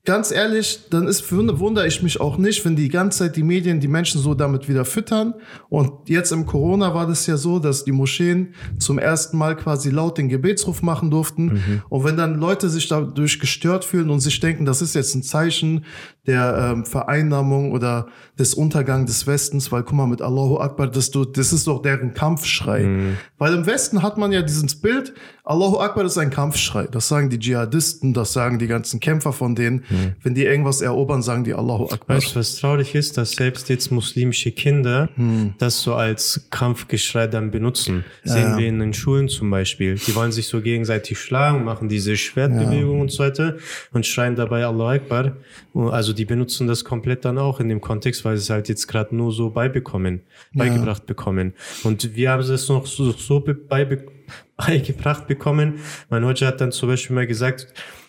ganz 0.03 0.31
ehrlich, 0.31 0.87
dann 0.89 1.07
ist 1.07 1.31
wundere 1.31 1.85
ich 1.85 2.01
mich 2.01 2.19
auch 2.19 2.37
nicht, 2.37 2.65
wenn 2.65 2.75
die 2.75 2.89
ganze 2.89 3.19
Zeit 3.19 3.35
die 3.35 3.43
Medien 3.43 3.79
die 3.79 3.87
Menschen 3.87 4.19
so 4.19 4.33
damit 4.33 4.67
wieder 4.67 4.83
füttern. 4.83 5.35
Und 5.69 6.09
jetzt 6.09 6.31
im 6.31 6.45
Corona 6.45 6.95
war 6.95 7.05
das 7.05 7.27
ja 7.27 7.37
so, 7.37 7.59
dass 7.59 7.83
die 7.83 7.91
Moscheen 7.91 8.55
zum 8.79 8.97
ersten 8.97 9.37
Mal 9.37 9.55
quasi 9.55 9.91
laut 9.91 10.17
den 10.17 10.29
Gebetsruf 10.29 10.81
machen 10.81 11.11
durften. 11.11 11.45
Mhm. 11.45 11.81
Und 11.89 12.03
wenn 12.03 12.17
dann 12.17 12.39
Leute 12.39 12.69
sich 12.69 12.87
dadurch 12.87 13.39
gestört 13.39 13.85
fühlen 13.85 14.09
und 14.09 14.21
sich 14.21 14.39
denken, 14.39 14.65
das 14.65 14.81
ist 14.81 14.95
jetzt 14.95 15.13
ein 15.13 15.23
Zeichen 15.23 15.85
der 16.27 16.71
ähm, 16.73 16.85
Vereinnahmung 16.85 17.71
oder 17.71 18.07
des 18.37 18.53
Untergangs 18.53 19.09
des 19.09 19.27
Westens, 19.27 19.71
weil 19.71 19.83
guck 19.83 19.93
mal 19.93 20.07
mit 20.07 20.21
Allahu 20.21 20.57
Akbar, 20.59 20.87
das, 20.87 21.09
du, 21.09 21.25
das 21.25 21.51
ist 21.51 21.67
doch 21.67 21.81
deren 21.81 22.13
Kampfschrei. 22.13 22.83
Mhm. 22.83 23.17
Weil 23.37 23.53
im 23.55 23.65
Westen 23.65 24.03
hat 24.03 24.17
man 24.17 24.31
ja 24.31 24.43
dieses 24.43 24.75
Bild, 24.75 25.13
Allahu 25.43 25.79
Akbar 25.79 26.05
ist 26.05 26.19
ein 26.19 26.29
Kampfschrei. 26.29 26.87
Das 26.91 27.07
sagen 27.07 27.29
die 27.29 27.39
Dschihadisten, 27.39 28.13
das 28.13 28.33
sagen 28.33 28.59
die 28.59 28.67
ganzen 28.67 28.99
Kämpfer 28.99 29.33
von 29.33 29.55
denen. 29.55 29.83
Mhm. 29.89 30.15
Wenn 30.21 30.35
die 30.35 30.45
irgendwas 30.45 30.81
erobern, 30.81 31.23
sagen 31.23 31.43
die 31.43 31.55
Allahu 31.55 31.85
Akbar. 31.85 32.17
Weißt 32.17 32.35
du, 32.35 32.39
was 32.39 32.55
traurig 32.57 32.93
ist, 32.93 33.17
dass 33.17 33.31
selbst 33.31 33.67
jetzt 33.69 33.91
muslimische 33.91 34.51
Kinder 34.51 35.09
mhm. 35.15 35.55
das 35.57 35.81
so 35.81 35.95
als 35.95 36.47
Kampfgeschrei 36.51 37.25
dann 37.25 37.49
benutzen. 37.49 38.05
Ja, 38.23 38.33
Sehen 38.33 38.57
wir 38.57 38.67
in 38.67 38.79
den 38.79 38.93
Schulen 38.93 39.29
zum 39.29 39.49
Beispiel. 39.49 39.95
Die 39.95 40.15
wollen 40.15 40.31
sich 40.31 40.47
so 40.47 40.61
gegenseitig 40.61 41.19
schlagen, 41.19 41.63
machen 41.63 41.89
diese 41.89 42.15
Schwertbewegung 42.15 42.97
ja. 42.97 43.01
und 43.01 43.11
so 43.11 43.23
weiter 43.23 43.55
und 43.91 44.05
schreien 44.05 44.35
dabei 44.35 44.65
Allahu 44.65 44.89
Akbar. 44.89 45.37
Also 45.73 46.10
die 46.13 46.25
benutzen 46.25 46.67
das 46.67 46.83
komplett 46.83 47.25
dann 47.25 47.37
auch 47.37 47.59
in 47.59 47.69
dem 47.69 47.81
Kontext, 47.81 48.25
weil 48.25 48.37
sie 48.37 48.43
es 48.43 48.49
halt 48.49 48.69
jetzt 48.69 48.87
gerade 48.87 49.15
nur 49.15 49.31
so 49.31 49.49
beibekommen, 49.49 50.21
beigebracht 50.53 51.03
ja. 51.03 51.07
bekommen. 51.07 51.53
Und 51.83 52.15
wir 52.15 52.31
haben 52.31 52.41
es 52.41 52.69
noch 52.69 52.85
so, 52.85 53.11
so 53.11 53.39
beibe 53.39 54.05
beigebracht 54.57 55.27
bekommen. 55.27 55.79
Mein 56.09 56.25
Hodja 56.25 56.47
hat 56.47 56.61
dann 56.61 56.71
zum 56.71 56.89
Beispiel 56.89 57.15
mal 57.15 57.27
gesagt, 57.27 57.67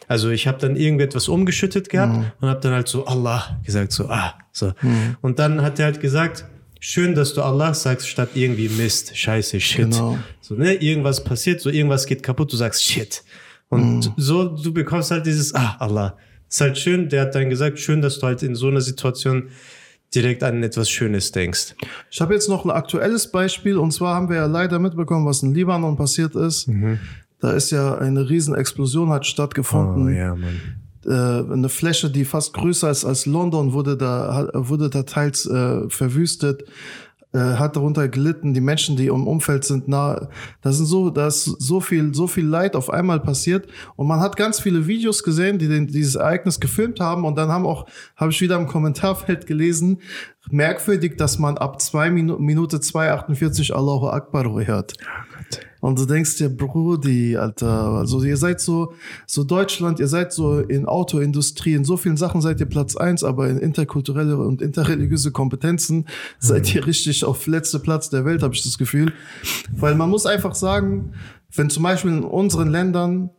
also 0.09 0.31
ich 0.31 0.47
habe 0.47 0.59
dann 0.59 0.77
irgendetwas 0.77 1.29
umgeschüttet 1.29 1.89
gehabt 1.89 2.15
mhm. 2.15 2.33
und 2.41 2.49
habe 2.49 2.61
dann 2.61 2.73
halt 2.73 2.89
so 2.89 3.07
Allah 3.07 3.61
gesagt, 3.65 3.93
so 3.93 4.09
ah, 4.09 4.35
so. 4.53 4.73
Mhm. 4.83 5.17
Und 5.21 5.39
dann 5.39 5.63
hat 5.63 5.79
er 5.79 5.87
halt 5.87 6.01
gesagt, 6.01 6.45
schön, 6.81 7.15
dass 7.15 7.33
du 7.35 7.43
Allah 7.43 7.73
sagst, 7.75 8.09
statt 8.09 8.31
irgendwie 8.35 8.69
Mist, 8.69 9.17
Scheiße, 9.17 9.61
Shit. 9.61 9.91
Genau. 9.93 10.19
So, 10.41 10.55
ne, 10.55 10.75
irgendwas 10.75 11.23
passiert, 11.25 11.61
so 11.61 11.71
irgendwas 11.71 12.07
geht 12.07 12.23
kaputt, 12.23 12.53
du 12.53 12.57
sagst 12.57 12.85
Shit. 12.85 13.23
Und 13.69 14.07
mhm. 14.07 14.13
so, 14.17 14.45
du 14.45 14.75
bekommst 14.75 15.11
halt 15.11 15.25
dieses, 15.25 15.55
ah, 15.55 15.77
Allah. 15.79 16.19
Ist 16.53 16.61
halt 16.61 16.77
schön, 16.77 17.09
der 17.09 17.23
hat 17.23 17.35
dann 17.35 17.49
gesagt, 17.49 17.79
schön, 17.79 18.03
dass 18.03 18.19
du 18.19 18.27
halt 18.27 18.43
in 18.43 18.55
so 18.55 18.69
einer 18.69 18.83
Situation 18.83 19.49
direkt 20.15 20.43
an 20.43 20.63
etwas 20.63 20.91
Schönes 20.91 21.33
denkst. 21.33 21.75
Ich 22.11 22.21
habe 22.21 22.35
jetzt 22.35 22.51
noch 22.51 22.67
ein 22.67 22.71
aktuelles 22.71 23.33
Beispiel 23.33 23.79
und 23.79 23.93
zwar 23.93 24.15
haben 24.15 24.29
wir 24.29 24.37
ja 24.37 24.45
leider 24.45 24.79
mitbekommen, 24.79 25.25
was 25.25 25.43
in 25.43 25.55
Libanon 25.55 25.97
passiert 25.97 26.35
ist. 26.35 26.69
Mhm. 26.69 26.99
Da 27.41 27.53
ist 27.53 27.71
ja 27.71 27.97
eine 27.97 28.29
Riesenexplosion 28.29 29.09
hat 29.09 29.25
stattgefunden. 29.25 30.09
Oh, 30.09 30.11
ja, 30.11 30.35
Mann. 30.35 30.61
Äh, 31.07 31.53
eine 31.55 31.71
Fläche, 31.71 32.11
die 32.11 32.27
fast 32.27 32.53
größer 32.53 32.91
ist 32.91 33.07
als 33.07 33.25
London, 33.25 33.73
wurde 33.73 33.97
da, 33.97 34.51
wurde 34.53 34.91
da 34.91 35.05
teils 35.05 35.47
äh, 35.47 35.89
verwüstet 35.89 36.65
äh, 37.33 37.39
hat 37.39 37.77
darunter 37.77 38.09
gelitten, 38.09 38.55
die 38.55 38.61
Menschen, 38.61 38.97
die 38.97 39.07
im 39.07 39.27
Umfeld 39.27 39.65
sind, 39.65 39.89
nah, 39.89 40.29
da 40.61 40.73
sind 40.73 40.87
so, 40.87 41.11
da 41.11 41.29
ist 41.29 41.45
so 41.45 41.81
viel, 41.81 42.15
so 42.15 42.27
viel 42.27 42.47
Leid 42.47 42.77
auf 42.77 42.91
einmal 42.91 43.21
passiert. 43.21 43.67
Und 43.97 44.07
man 44.07 44.21
hat 44.21 44.37
ganz 44.37 44.61
viele 44.61 44.87
Videos 44.87 45.23
gesehen, 45.23 45.59
die 45.59 45.69
den, 45.69 45.87
dieses 45.87 46.17
Ereignis 46.17 46.61
gefilmt 46.61 47.01
haben. 47.01 47.25
Und 47.25 47.37
dann 47.37 47.49
haben 47.49 47.67
auch, 47.67 47.87
habe 48.17 48.33
ich 48.33 48.41
wieder 48.41 48.57
im 48.57 48.67
Kommentarfeld 48.67 49.47
gelesen, 49.47 49.99
merkwürdig, 50.51 51.17
dass 51.17 51.39
man 51.39 51.57
ab 51.59 51.81
zwei 51.81 52.11
Minu 52.11 52.39
Minute 52.39 52.79
2,48 52.79 53.73
Allahu 53.73 54.09
Akbar 54.09 54.45
hört. 54.67 54.95
Und 55.83 55.99
du 55.99 56.07
denkst 56.07 56.37
dir, 56.37 56.49
Brudi, 56.49 57.37
Alter, 57.37 57.67
also 57.67 58.23
ihr 58.23 58.37
seid 58.37 58.61
so, 58.61 58.95
so 59.27 59.43
Deutschland, 59.43 59.99
ihr 59.99 60.07
seid 60.07 60.33
so 60.33 60.61
in 60.61 60.87
Autoindustrie, 60.87 61.75
in 61.75 61.85
so 61.85 61.97
vielen 61.97 62.17
Sachen 62.17 62.41
seid 62.41 62.61
ihr 62.61 62.67
Platz 62.67 62.95
eins, 62.95 63.25
aber 63.25 63.49
in 63.49 63.59
interkulturelle 63.59 64.37
und 64.37 64.63
interreligiöse 64.63 65.33
Kompetenzen 65.33 65.97
mhm. 65.97 66.05
seid 66.39 66.73
ihr 66.73 66.87
richtig 66.87 67.25
auf 67.25 67.49
letzte 67.49 67.81
Platz 67.81 68.11
der 68.11 68.25
Welt, 68.25 68.45
habe 68.45 68.55
ich 68.55 68.63
das 68.63 68.79
Gefühl. 68.79 69.13
Weil 69.73 69.97
man 69.97 70.09
muss 70.09 70.25
einfach 70.25 70.55
sagen, 70.55 71.15
wenn 71.53 71.69
zum 71.69 71.83
Beispiel 71.83 72.13
in 72.13 72.23
unseren 72.23 72.71
Ländern 72.71 73.31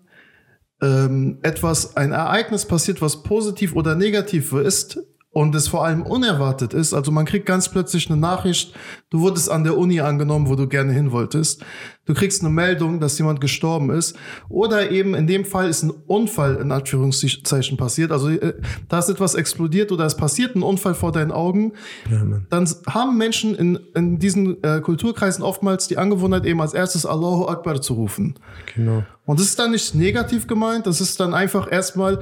ähm, 0.82 1.38
etwas, 1.44 1.96
ein 1.96 2.12
Ereignis 2.12 2.66
passiert, 2.66 3.02
was 3.02 3.24
positiv 3.24 3.74
oder 3.74 3.96
negativ 3.96 4.52
ist, 4.52 5.00
und 5.34 5.56
es 5.56 5.68
vor 5.68 5.84
allem 5.84 6.04
unerwartet 6.04 6.74
ist. 6.74 6.94
Also 6.94 7.12
man 7.12 7.26
kriegt 7.26 7.48
ganz 7.48 7.68
plötzlich 7.68 8.10
eine 8.10 8.20
Nachricht, 8.20 8.74
du 9.10 9.20
wurdest 9.20 9.50
an 9.50 9.64
der 9.64 9.78
Uni 9.78 10.00
angenommen, 10.00 10.48
wo 10.48 10.56
du 10.56 10.68
gerne 10.68 10.94
hin 10.94 11.12
wolltest. 11.12 11.66
Du 12.06 12.14
kriegst 12.14 12.42
eine 12.42 12.52
Meldung, 12.52 13.00
dass 13.00 13.18
jemand 13.18 13.42
gestorben 13.42 13.90
ist. 13.90 14.16
Oder 14.48 14.92
eben 14.92 15.16
in 15.16 15.26
dem 15.26 15.44
Fall 15.44 15.70
ist 15.70 15.84
ein 15.84 15.90
Unfall 15.90 16.58
in 16.58 16.72
Anführungszeichen 16.72 17.78
passiert. 17.78 18.12
Also 18.12 18.30
äh, 18.30 18.54
da 18.90 19.00
ist 19.00 19.10
etwas 19.10 19.34
explodiert 19.34 19.92
oder 19.92 20.06
es 20.06 20.16
passiert 20.16 20.56
ein 20.56 20.62
Unfall 20.62 20.94
vor 20.94 21.12
deinen 21.12 21.32
Augen. 21.32 21.74
Ja, 22.12 22.22
Dann 22.50 22.70
haben 22.88 23.18
Menschen 23.18 23.56
in, 23.56 23.80
in 23.96 24.20
diesen 24.20 24.62
äh, 24.64 24.82
Kulturkreisen 24.82 25.44
oftmals 25.44 25.88
die 25.88 25.98
Angewohnheit, 25.98 26.46
eben 26.46 26.62
als 26.62 26.76
erstes 26.76 27.08
Allahu 27.08 27.48
Akbar 27.48 27.82
zu 27.82 27.96
rufen. 27.96 28.36
Genau. 28.76 29.04
Und 29.26 29.40
das 29.40 29.48
ist 29.48 29.58
dann 29.58 29.72
nicht 29.72 29.96
negativ 29.96 30.46
gemeint, 30.46 30.86
das 30.86 31.02
ist 31.02 31.20
dann 31.20 31.34
einfach 31.34 31.72
erstmal 31.72 32.20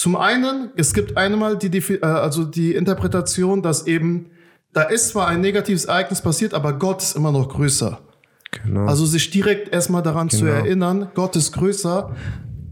zum 0.00 0.16
einen, 0.16 0.70
es 0.76 0.94
gibt 0.94 1.18
einmal 1.18 1.58
die, 1.58 1.76
äh, 1.76 2.02
also 2.02 2.44
die 2.44 2.74
Interpretation, 2.74 3.60
dass 3.60 3.86
eben, 3.86 4.30
da 4.72 4.84
ist 4.84 5.10
zwar 5.10 5.28
ein 5.28 5.42
negatives 5.42 5.84
Ereignis 5.84 6.22
passiert, 6.22 6.54
aber 6.54 6.72
Gott 6.72 7.02
ist 7.02 7.16
immer 7.16 7.30
noch 7.30 7.50
größer. 7.50 8.00
Genau. 8.50 8.86
Also 8.86 9.04
sich 9.04 9.30
direkt 9.30 9.74
erstmal 9.74 10.02
daran 10.02 10.28
genau. 10.28 10.40
zu 10.40 10.46
erinnern, 10.46 11.10
Gott 11.14 11.36
ist 11.36 11.52
größer. 11.52 12.16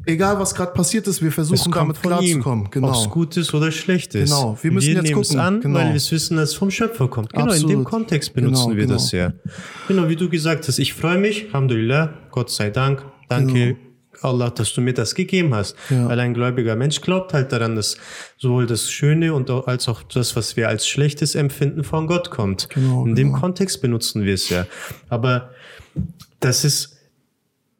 Egal 0.06 0.38
was 0.40 0.54
gerade 0.54 0.72
passiert 0.72 1.06
ist, 1.06 1.20
wir 1.20 1.30
versuchen 1.30 1.70
damit 1.70 2.00
klarzukommen. 2.00 2.70
Genau. 2.70 2.88
Ob 2.88 2.94
es 2.94 3.10
gut 3.10 3.36
ist 3.36 3.52
oder 3.52 3.72
schlecht 3.72 4.14
ist. 4.14 4.30
Genau. 4.30 4.56
Wir 4.62 4.72
müssen 4.72 4.94
wir 4.94 5.02
jetzt 5.02 5.12
gucken. 5.12 5.38
an, 5.38 5.60
genau. 5.60 5.80
weil 5.80 5.92
wir 5.92 6.00
wissen, 6.10 6.38
dass 6.38 6.48
es 6.48 6.54
vom 6.54 6.70
Schöpfer 6.70 7.08
kommt. 7.08 7.34
Genau, 7.34 7.44
Absolut. 7.44 7.70
in 7.70 7.76
dem 7.76 7.84
Kontext 7.84 8.32
benutzen 8.32 8.70
genau, 8.70 8.76
wir 8.76 8.86
genau. 8.86 8.94
das 8.94 9.12
ja. 9.12 9.34
Genau, 9.86 10.08
wie 10.08 10.16
du 10.16 10.30
gesagt 10.30 10.66
hast, 10.66 10.78
ich 10.78 10.94
freue 10.94 11.18
mich, 11.18 11.48
Alhamdulillah, 11.48 12.14
Gott 12.30 12.48
sei 12.48 12.70
Dank, 12.70 13.04
danke 13.28 13.52
genau. 13.52 13.87
Allah, 14.22 14.50
dass 14.50 14.72
du 14.74 14.80
mir 14.80 14.94
das 14.94 15.14
gegeben 15.14 15.54
hast. 15.54 15.76
Ja. 15.90 16.08
Weil 16.08 16.20
ein 16.20 16.34
gläubiger 16.34 16.76
Mensch 16.76 17.00
glaubt 17.00 17.32
halt 17.32 17.52
daran, 17.52 17.76
dass 17.76 17.96
sowohl 18.36 18.66
das 18.66 18.90
Schöne 18.90 19.34
und 19.34 19.50
auch, 19.50 19.66
als 19.66 19.88
auch 19.88 20.02
das, 20.02 20.36
was 20.36 20.56
wir 20.56 20.68
als 20.68 20.88
Schlechtes 20.88 21.34
empfinden, 21.34 21.84
von 21.84 22.06
Gott 22.06 22.30
kommt. 22.30 22.70
Genau, 22.70 23.06
in 23.06 23.14
dem 23.14 23.28
genau. 23.28 23.40
Kontext 23.40 23.80
benutzen 23.80 24.24
wir 24.24 24.34
es 24.34 24.48
ja. 24.48 24.66
Aber 25.08 25.50
das 26.40 26.64
ist, 26.64 26.98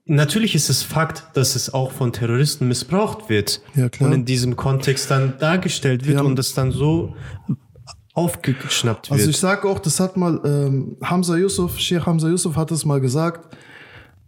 natürlich 0.04 0.54
ist 0.54 0.70
es 0.70 0.82
Fakt, 0.82 1.24
dass 1.34 1.56
es 1.56 1.72
auch 1.72 1.92
von 1.92 2.12
Terroristen 2.12 2.68
missbraucht 2.68 3.28
wird. 3.28 3.60
Ja, 3.74 3.88
klar. 3.88 4.08
Und 4.08 4.14
in 4.14 4.24
diesem 4.24 4.56
Kontext 4.56 5.10
dann 5.10 5.38
dargestellt 5.38 6.06
wird 6.06 6.20
und 6.20 6.36
das 6.36 6.54
dann 6.54 6.72
so 6.72 7.14
aufgeschnappt 8.14 9.10
wird. 9.10 9.20
Also 9.20 9.30
ich 9.30 9.38
sage 9.38 9.68
auch, 9.68 9.78
das 9.78 10.00
hat 10.00 10.16
mal 10.16 10.40
ähm, 10.44 10.96
Hamza 11.02 11.36
Yusuf, 11.36 11.78
Sheikh 11.78 12.04
Hamza 12.04 12.28
Yusuf 12.28 12.56
hat 12.56 12.70
es 12.72 12.84
mal 12.84 13.00
gesagt, 13.00 13.56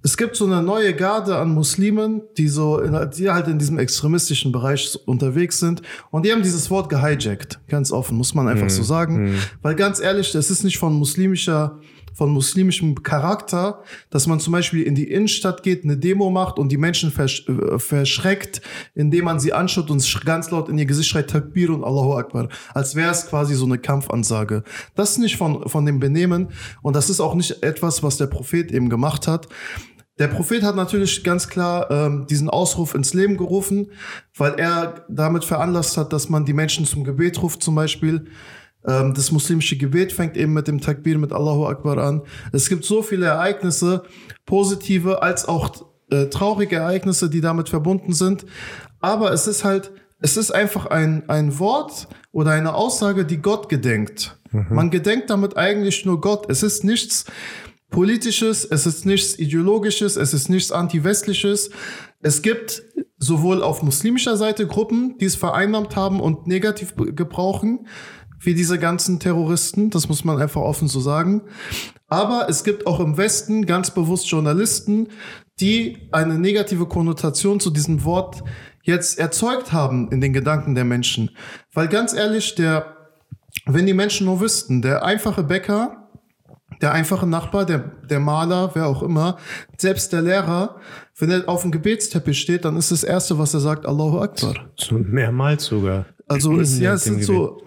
es 0.03 0.17
gibt 0.17 0.35
so 0.37 0.47
eine 0.47 0.63
neue 0.63 0.95
Garde 0.95 1.37
an 1.37 1.53
Muslimen, 1.53 2.23
die 2.39 2.49
so, 2.49 2.79
in, 2.79 2.97
die 3.17 3.29
halt 3.29 3.49
in 3.49 3.59
diesem 3.59 3.79
extremistischen 3.79 4.51
Bereich 4.51 4.99
unterwegs 5.05 5.59
sind. 5.59 5.83
Und 6.11 6.25
die 6.25 6.33
haben 6.33 6.43
dieses 6.43 6.71
Wort 6.71 6.89
gehijackt. 6.89 7.61
Ganz 7.69 7.93
offen, 7.93 8.17
muss 8.17 8.35
man 8.35 8.49
einfach 8.49 8.65
mhm. 8.65 8.71
so 8.71 8.83
sagen. 8.83 9.25
Mhm. 9.25 9.39
Weil 9.61 9.75
ganz 9.75 10.01
ehrlich, 10.01 10.33
das 10.33 10.51
ist 10.51 10.65
nicht 10.65 10.79
von 10.79 10.95
muslimischer, 10.95 11.79
von 12.13 12.31
muslimischem 12.31 13.03
Charakter, 13.03 13.83
dass 14.11 14.27
man 14.27 14.41
zum 14.41 14.53
Beispiel 14.53 14.83
in 14.83 14.95
die 14.95 15.11
Innenstadt 15.11 15.63
geht, 15.63 15.85
eine 15.85 15.97
Demo 15.97 16.31
macht 16.31 16.59
und 16.59 16.71
die 16.71 16.77
Menschen 16.77 17.11
versch 17.11 17.49
äh, 17.49 17.79
verschreckt, 17.79 18.61
indem 18.95 19.25
man 19.25 19.41
sie 19.41 19.53
anschaut 19.53 19.91
und 19.91 20.25
ganz 20.25 20.51
laut 20.51 20.69
in 20.69 20.79
ihr 20.79 20.87
Gesicht 20.87 21.09
schreit 21.09 21.31
Takbir 21.31 21.71
und 21.71 21.85
Allahu 21.85 22.15
Akbar. 22.15 22.49
Als 22.75 22.95
wäre 22.95 23.11
es 23.11 23.27
quasi 23.27 23.55
so 23.55 23.65
eine 23.65 23.79
Kampfansage. 23.79 24.65
Das 24.95 25.13
ist 25.13 25.19
nicht 25.19 25.37
von, 25.37 25.69
von 25.69 25.87
dem 25.87 26.01
Benehmen 26.01 26.49
und 26.83 26.97
das 26.97 27.11
ist 27.11 27.21
auch 27.21 27.35
nicht 27.35 27.63
etwas, 27.63 28.03
was 28.03 28.17
der 28.17 28.27
Prophet 28.27 28.71
eben 28.73 28.89
gemacht 28.89 29.27
hat. 29.27 29.49
der 30.19 30.29
Prophet 30.29 30.63
hat 30.63 30.77
natürlich 30.77 31.25
ganz 31.25 31.49
klar 31.49 31.91
ähm, 31.91 32.27
diesen 32.29 32.51
Ausruf 32.51 32.95
ins 32.95 33.15
Leben 33.15 33.39
gerufen, 33.39 33.91
weil 34.37 34.53
er 34.59 35.07
damit 35.09 35.45
veranlasst 35.45 35.97
hat, 35.97 36.13
dass 36.13 36.29
man 36.29 36.45
die 36.45 36.53
Menschen 36.53 36.85
zum 36.85 37.05
Gebet 37.05 37.43
ruft 37.43 37.63
zum 37.63 37.75
Beispiel. 37.75 38.27
Ähm, 38.87 39.15
das 39.15 39.31
muslimische 39.31 39.77
Gebet 39.77 40.13
fängt 40.13 40.37
eben 40.37 40.53
mit 40.53 40.69
dem 40.69 40.81
Takbir, 40.81 41.19
mit 41.19 41.33
Allahu 41.33 41.67
Akbar 41.67 41.99
an. 41.99 42.23
Es 42.53 42.69
gibt 42.69 42.85
so 42.85 43.03
viele 43.03 43.27
Ereignisse, 43.27 44.05
positive 44.47 45.23
als 45.23 45.47
auch 45.47 45.71
äh, 46.11 46.27
traurige 46.27 46.77
Ereignisse, 46.77 47.31
die 47.31 47.41
damit 47.41 47.69
verbunden 47.69 48.13
sind. 48.13 48.47
Aber 49.01 49.33
es 49.33 49.47
ist 49.47 49.65
halt, 49.65 49.93
es 50.21 50.37
ist 50.37 50.51
einfach 50.51 50.87
ein, 50.87 51.29
ein 51.29 51.59
Wort 51.59 52.09
oder 52.33 52.53
eine 52.53 52.75
Aussage, 52.75 53.25
die 53.25 53.39
Gott 53.39 53.69
gedenkt. 53.69 54.39
Mhm. 54.53 54.67
Man 54.71 54.91
gedenkt 54.91 55.31
damit 55.31 55.57
eigentlich 55.57 56.05
nur 56.05 56.21
Gott. 56.21 56.51
Es 56.51 56.63
ist 56.63 56.85
nichts, 56.85 57.27
Politisches, 57.91 58.65
es 58.65 58.87
ist 58.87 59.05
nichts 59.05 59.37
Ideologisches, 59.39 60.17
es 60.17 60.33
ist 60.33 60.49
nichts 60.49 60.71
Anti-Westliches. 60.71 61.71
Es 62.23 62.41
gibt 62.41 62.85
sowohl 63.19 63.63
auf 63.63 63.83
muslimischer 63.83 64.37
Seite 64.37 64.67
Gruppen, 64.67 65.19
die 65.19 65.25
es 65.25 65.35
vereinnahmt 65.35 65.97
haben 65.97 66.21
und 66.21 66.47
negativ 66.47 66.95
gebrauchen, 66.97 67.89
wie 68.41 68.55
diese 68.55 68.79
ganzen 68.79 69.21
Terroristen, 69.21 69.91
das 69.91 70.09
muss 70.09 70.25
man 70.25 70.41
einfach 70.41 70.63
offen 70.63 70.89
so 70.89 71.01
sagen. 71.01 71.43
Aber 72.09 72.47
es 72.49 72.65
gibt 72.65 72.87
auch 72.87 72.99
im 72.99 73.17
Westen 73.17 73.67
ganz 73.67 73.93
bewusst 73.93 74.31
Journalisten, 74.31 75.09
die 75.61 76.09
eine 76.11 76.39
negative 76.39 76.87
Konnotation 76.87 77.61
zu 77.61 77.71
diesem 77.71 78.05
Wort 78.05 78.43
jetzt 78.83 79.19
erzeugt 79.19 79.73
haben 79.73 80.11
in 80.11 80.21
den 80.21 80.33
Gedanken 80.33 80.75
der 80.75 80.85
Menschen. 80.85 81.31
Weil 81.73 81.89
ganz 81.89 82.15
ehrlich, 82.15 82.55
der, 82.55 82.97
wenn 83.67 83.87
die 83.87 83.95
Menschen 83.95 84.27
nur 84.27 84.41
wüssten, 84.41 84.81
der 84.81 85.05
einfache 85.05 85.43
Bäcker, 85.43 86.09
der 86.81 86.93
einfache 86.93 87.27
Nachbar, 87.27 87.67
der, 87.67 87.79
der 88.09 88.21
Maler, 88.21 88.71
wer 88.73 88.87
auch 88.87 89.03
immer, 89.03 89.37
selbst 89.77 90.15
der 90.15 90.23
Lehrer, 90.23 90.77
wenn 91.19 91.31
er 91.31 91.47
auf 91.47 91.61
dem 91.61 91.71
Gebetsteppich 91.71 92.41
steht, 92.41 92.65
dann 92.65 92.77
ist 92.79 92.91
das 92.91 93.05
Erste, 93.05 93.39
was 93.39 93.53
er 93.53 93.61
sagt, 93.61 93.85
Allahu 93.85 94.21
Akbar. 94.21 94.55
So 94.77 94.95
mehrmals 94.95 95.67
sogar. 95.67 96.07
Also 96.27 96.59
es, 96.59 96.79
ja, 96.79 96.95
es 96.95 97.05
sind 97.05 97.23
so, 97.23 97.61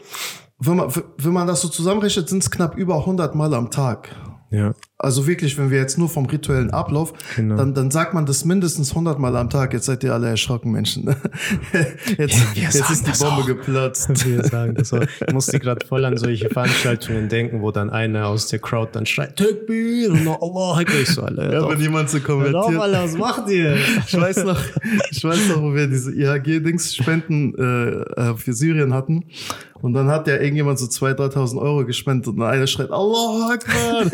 wenn 0.59 0.77
man, 0.77 0.93
wenn 1.17 1.33
man 1.33 1.47
das 1.47 1.61
so 1.61 1.67
zusammenrechnet, 1.67 2.29
sind 2.29 2.43
es 2.43 2.51
knapp 2.51 2.75
über 2.75 2.97
100 2.97 3.35
Mal 3.35 3.53
am 3.53 3.71
Tag. 3.71 4.15
Ja. 4.49 4.73
Also 5.03 5.27
wirklich, 5.27 5.57
wenn 5.57 5.69
wir 5.69 5.79
jetzt 5.79 5.97
nur 5.97 6.07
vom 6.07 6.25
rituellen 6.27 6.71
Ablauf, 6.71 7.11
genau. 7.35 7.57
dann, 7.57 7.73
dann 7.73 7.91
sagt 7.91 8.13
man 8.13 8.25
das 8.25 8.45
mindestens 8.45 8.91
100 8.91 9.19
Mal 9.19 9.35
am 9.35 9.49
Tag. 9.49 9.73
Jetzt 9.73 9.85
seid 9.85 10.01
ihr 10.05 10.13
alle 10.13 10.29
erschrocken, 10.29 10.71
Menschen. 10.71 11.03
jetzt, 12.17 12.37
ja, 12.55 12.63
jetzt 12.63 12.89
ist 12.89 13.05
die 13.05 13.11
Bombe 13.11 13.41
auch. 13.41 13.45
geplatzt. 13.45 14.09
Wir 14.25 14.45
sagen 14.45 14.75
das 14.75 14.93
auch. 14.93 15.01
Ich 15.27 15.33
musste 15.33 15.59
gerade 15.63 15.85
voll 15.85 16.05
an 16.05 16.15
solche 16.15 16.49
Veranstaltungen 16.49 17.27
denken, 17.27 17.61
wo 17.61 17.71
dann 17.71 17.89
einer 17.89 18.27
aus 18.27 18.47
der 18.47 18.59
Crowd 18.59 18.91
dann 18.93 19.05
schreit, 19.05 19.35
Takbir 19.35 20.09
und 20.09 20.25
Allah, 20.25 20.79
ich 20.81 21.09
so, 21.09 21.23
alle. 21.23 21.51
Ja, 21.51 21.69
wenn 21.69 21.81
jemand 21.81 22.09
so 22.09 22.21
konvertiert. 22.21 22.55
Auf, 22.55 22.79
Alter, 22.79 23.03
was 23.03 23.17
macht 23.17 23.49
ihr? 23.49 23.75
ich 24.07 24.17
weiß 24.17 24.45
noch, 24.45 24.59
ich 25.11 25.21
weiß 25.21 25.49
noch, 25.49 25.63
wo 25.63 25.73
wir 25.73 25.87
diese 25.87 26.13
IHG-Dings-Spenden 26.13 27.55
äh, 27.57 28.31
äh, 28.31 28.37
für 28.37 28.53
Syrien 28.53 28.93
hatten. 28.93 29.25
Und 29.83 29.91
dann 29.91 30.07
hat 30.07 30.27
ja 30.27 30.35
irgendjemand 30.35 30.79
so 30.79 30.85
2.000, 30.85 31.33
3.000 31.33 31.61
Euro 31.61 31.85
gespendet 31.85 32.27
und 32.29 32.41
einer 32.41 32.67
schreit, 32.67 32.89
Allah 32.89 33.49
Akbar. 33.51 34.05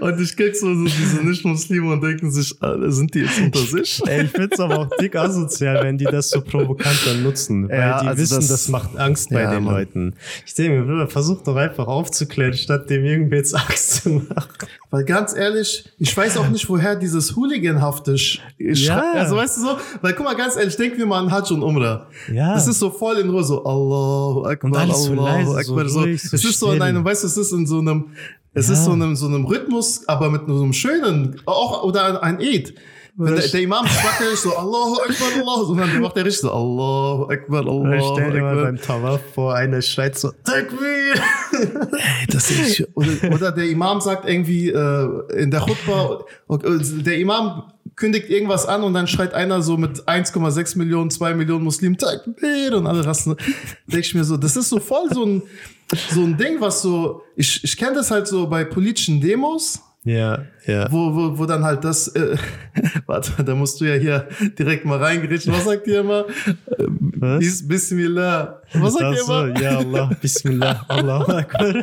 Und 0.00 0.20
ich 0.20 0.36
krieg 0.36 0.56
so, 0.56 0.74
so 0.74 0.84
diese 0.84 1.24
Nicht-Muslime 1.24 1.92
und 1.92 2.02
denken 2.02 2.30
sich, 2.30 2.54
sind 2.88 3.14
die 3.14 3.20
jetzt 3.20 3.40
unter 3.40 3.58
sich? 3.60 4.00
Ey, 4.06 4.24
ich 4.24 4.30
find's 4.30 4.58
aber 4.58 4.80
auch 4.80 4.88
dick 5.00 5.16
asozial, 5.16 5.82
wenn 5.84 5.98
die 5.98 6.04
das 6.04 6.30
so 6.30 6.40
provokant 6.40 6.98
dann 7.06 7.22
nutzen. 7.22 7.68
Weil 7.68 7.78
ja, 7.78 8.00
die 8.00 8.08
also 8.08 8.22
wissen, 8.22 8.36
das, 8.36 8.48
das, 8.48 8.68
macht 8.68 8.96
Angst 8.96 9.30
bei 9.30 9.42
ja, 9.42 9.52
den 9.52 9.64
Mann. 9.64 9.74
Leuten. 9.74 10.14
Ich 10.46 10.54
denke 10.54 10.82
mir, 10.82 11.06
versuch 11.08 11.42
doch 11.42 11.56
einfach 11.56 11.86
aufzuklären, 11.86 12.54
statt 12.54 12.88
dem 12.90 13.04
irgendwie 13.04 13.36
jetzt 13.36 13.54
Angst 13.54 14.02
zu 14.02 14.10
machen. 14.10 14.48
Weil 14.90 15.04
ganz 15.04 15.34
ehrlich, 15.34 15.84
ich 15.98 16.16
weiß 16.16 16.36
auch 16.38 16.48
nicht, 16.48 16.68
woher 16.68 16.96
dieses 16.96 17.36
Hooliganhafte 17.36 18.16
ja. 18.58 19.12
Also 19.14 19.36
weißt 19.36 19.58
du 19.58 19.60
so, 19.62 19.76
weil 20.00 20.14
guck 20.14 20.24
mal, 20.24 20.34
ganz 20.34 20.56
ehrlich, 20.56 20.76
denken 20.76 20.98
wir 20.98 21.06
mal 21.06 21.20
an 21.20 21.30
Hajj 21.30 21.52
und 21.52 21.62
Umrah. 21.62 22.06
Ja. 22.32 22.54
Das 22.54 22.66
ist 22.66 22.78
so 22.78 22.90
voll 22.90 23.18
in 23.18 23.30
Ruhe, 23.30 23.44
so 23.44 23.64
Allahu 23.64 24.44
Akbar, 24.44 24.82
Allahu 24.82 24.94
so 24.94 25.14
leise, 25.14 25.56
Akbar. 25.56 25.88
So, 25.88 26.00
so, 26.00 26.06
es 26.06 26.32
ist 26.32 26.58
so 26.58 26.72
in 26.72 26.82
einem, 26.82 27.04
weißt 27.04 27.22
du, 27.22 27.26
es 27.28 27.36
ist 27.36 27.52
in 27.52 27.66
so 27.66 27.78
einem 27.78 28.06
es 28.52 28.68
ja. 28.68 28.74
ist 28.74 28.84
so 28.84 28.92
einem, 28.92 29.16
so 29.16 29.26
einem 29.26 29.44
Rhythmus, 29.44 30.08
aber 30.08 30.30
mit 30.30 30.42
so 30.46 30.62
einem 30.62 30.72
schönen, 30.72 31.40
auch, 31.46 31.84
oder 31.84 32.22
ein 32.22 32.38
Eid. 32.40 32.74
Wenn 33.16 33.36
der, 33.36 33.48
der 33.48 33.60
Imam 33.60 33.86
schwackelt, 33.86 34.38
so 34.38 34.56
Allahu 34.56 34.94
Akbar, 35.02 35.28
Allah, 35.36 35.68
und 35.68 35.78
dann 35.78 36.00
macht 36.00 36.16
der 36.16 36.24
richtig 36.24 36.42
so 36.42 36.52
Allahu 36.52 37.24
Akbar, 37.30 37.60
Allahu 37.60 38.14
Stell 38.14 38.32
dir 38.32 38.40
mal 38.40 38.56
beim 38.56 38.80
Tawaf 38.80 39.20
vor, 39.34 39.54
einer 39.54 39.82
schreit 39.82 40.18
so 40.18 40.30
Takbir. 40.44 41.14
Ey, 41.52 42.26
das 42.28 42.50
ist, 42.50 42.88
oder, 42.94 43.08
oder 43.30 43.52
der 43.52 43.68
Imam 43.68 44.00
sagt 44.00 44.28
irgendwie 44.28 44.70
äh, 44.70 45.22
in 45.36 45.50
der 45.50 45.60
Khutbah, 45.60 46.24
der 46.48 47.18
Imam 47.18 47.64
kündigt 48.00 48.28
irgendwas 48.30 48.66
an 48.66 48.82
und 48.82 48.94
dann 48.94 49.06
schreit 49.06 49.34
einer 49.34 49.62
so 49.62 49.76
mit 49.76 50.08
1,6 50.08 50.76
Millionen, 50.76 51.10
2 51.10 51.34
Millionen 51.34 51.62
Muslimen 51.62 51.96
Takbir 51.96 52.76
und 52.76 52.88
alle 52.88 53.04
rasten. 53.04 53.36
Denke 53.86 54.06
ich 54.06 54.14
mir 54.14 54.24
so, 54.24 54.36
das 54.36 54.56
ist 54.56 54.70
so 54.70 54.80
voll 54.80 55.08
so 55.12 55.24
ein 55.24 55.42
so 56.10 56.22
ein 56.22 56.36
Ding, 56.36 56.60
was 56.60 56.82
so, 56.82 57.22
ich, 57.36 57.64
ich 57.64 57.76
kenne 57.76 57.94
das 57.94 58.10
halt 58.10 58.28
so 58.28 58.46
bei 58.48 58.64
politischen 58.64 59.20
Demos. 59.20 59.80
Ja, 60.04 60.46
ja. 60.66 60.90
Wo, 60.90 61.14
wo, 61.14 61.38
wo 61.38 61.46
dann 61.46 61.64
halt 61.64 61.84
das, 61.84 62.08
äh, 62.08 62.36
warte, 63.06 63.42
da 63.42 63.54
musst 63.54 63.80
du 63.80 63.84
ja 63.84 63.94
hier 63.94 64.28
direkt 64.58 64.84
mal 64.84 64.98
reingeritschen. 64.98 65.52
Was 65.52 65.64
sagt 65.64 65.86
ihr 65.86 66.00
immer? 66.00 66.26
Was? 66.76 67.66
Bismillah. 67.66 68.60
Was 68.74 68.94
sagt 68.94 69.16
ihr 69.16 69.22
immer? 69.22 69.60
Ja, 69.60 69.78
Allah, 69.78 70.10
Bismillah, 70.20 70.84
Allahu 70.88 71.32
Akbar. 71.32 71.74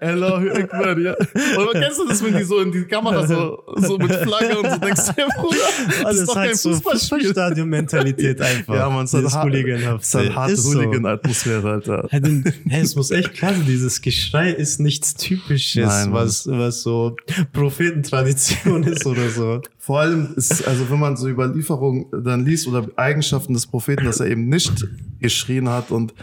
Allahu 0.00 0.50
Akbar, 0.50 0.98
ja. 0.98 1.14
Und 1.14 1.72
kennst 1.72 1.98
du 1.98 2.08
das, 2.08 2.24
wenn 2.24 2.36
die 2.36 2.44
so 2.44 2.60
in 2.60 2.72
die 2.72 2.84
Kamera 2.84 3.26
so, 3.26 3.62
so 3.76 3.98
mit 3.98 4.12
Flagge 4.12 4.58
und 4.58 4.70
so 4.70 4.78
denkst, 4.78 5.02
hey, 5.16 5.24
Bruder, 5.36 5.56
das 5.88 6.04
Alles 6.04 6.20
ist 6.20 6.28
doch 6.28 6.34
kein 6.34 6.54
so 6.54 6.70
Fußballstadion-Mentalität 6.74 8.40
einfach. 8.40 8.74
Ja, 8.74 8.90
man, 8.90 9.04
es 9.04 9.14
hat, 9.14 9.24
hart, 9.32 9.54
es 9.54 10.14
hat 10.14 10.34
harte 10.34 10.56
Hooligan-Atmosphäre, 10.56 11.70
Alter. 11.70 12.08
Hey, 12.10 12.82
es 12.82 12.94
muss 12.96 13.10
echt 13.10 13.34
klar 13.34 13.54
sein, 13.54 13.64
dieses 13.66 14.02
Geschrei 14.02 14.50
ist 14.50 14.80
nichts 14.80 15.14
Typisches, 15.14 15.86
Nein, 15.86 16.12
was, 16.12 16.46
was 16.46 16.82
so 16.82 17.16
Prophetentradition 18.10 18.82
ist 18.84 19.06
oder 19.06 19.28
so. 19.28 19.60
Vor 19.78 20.00
allem 20.00 20.34
ist, 20.36 20.66
also 20.66 20.90
wenn 20.90 20.98
man 20.98 21.16
so 21.16 21.28
Überlieferungen 21.28 22.06
dann 22.12 22.44
liest 22.44 22.66
oder 22.66 22.86
Eigenschaften 22.96 23.54
des 23.54 23.66
Propheten, 23.66 24.04
dass 24.04 24.20
er 24.20 24.26
eben 24.26 24.48
nicht 24.48 24.86
geschrien 25.20 25.68
hat 25.68 25.90
und 25.90 26.14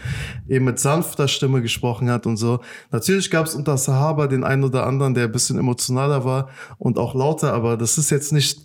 eben 0.48 0.64
mit 0.64 0.78
sanfter 0.78 1.28
Stimme 1.28 1.62
gesprochen 1.62 2.10
hat 2.10 2.26
und 2.26 2.36
so. 2.36 2.60
Natürlich 2.90 3.30
gab 3.30 3.46
es 3.46 3.54
unter 3.54 3.76
Sahaba 3.76 4.26
den 4.26 4.44
einen 4.44 4.64
oder 4.64 4.86
anderen, 4.86 5.14
der 5.14 5.24
ein 5.24 5.32
bisschen 5.32 5.58
emotionaler 5.58 6.24
war 6.24 6.48
und 6.78 6.98
auch 6.98 7.14
lauter, 7.14 7.52
aber 7.52 7.76
das 7.76 7.98
ist 7.98 8.10
jetzt 8.10 8.32
nicht 8.32 8.64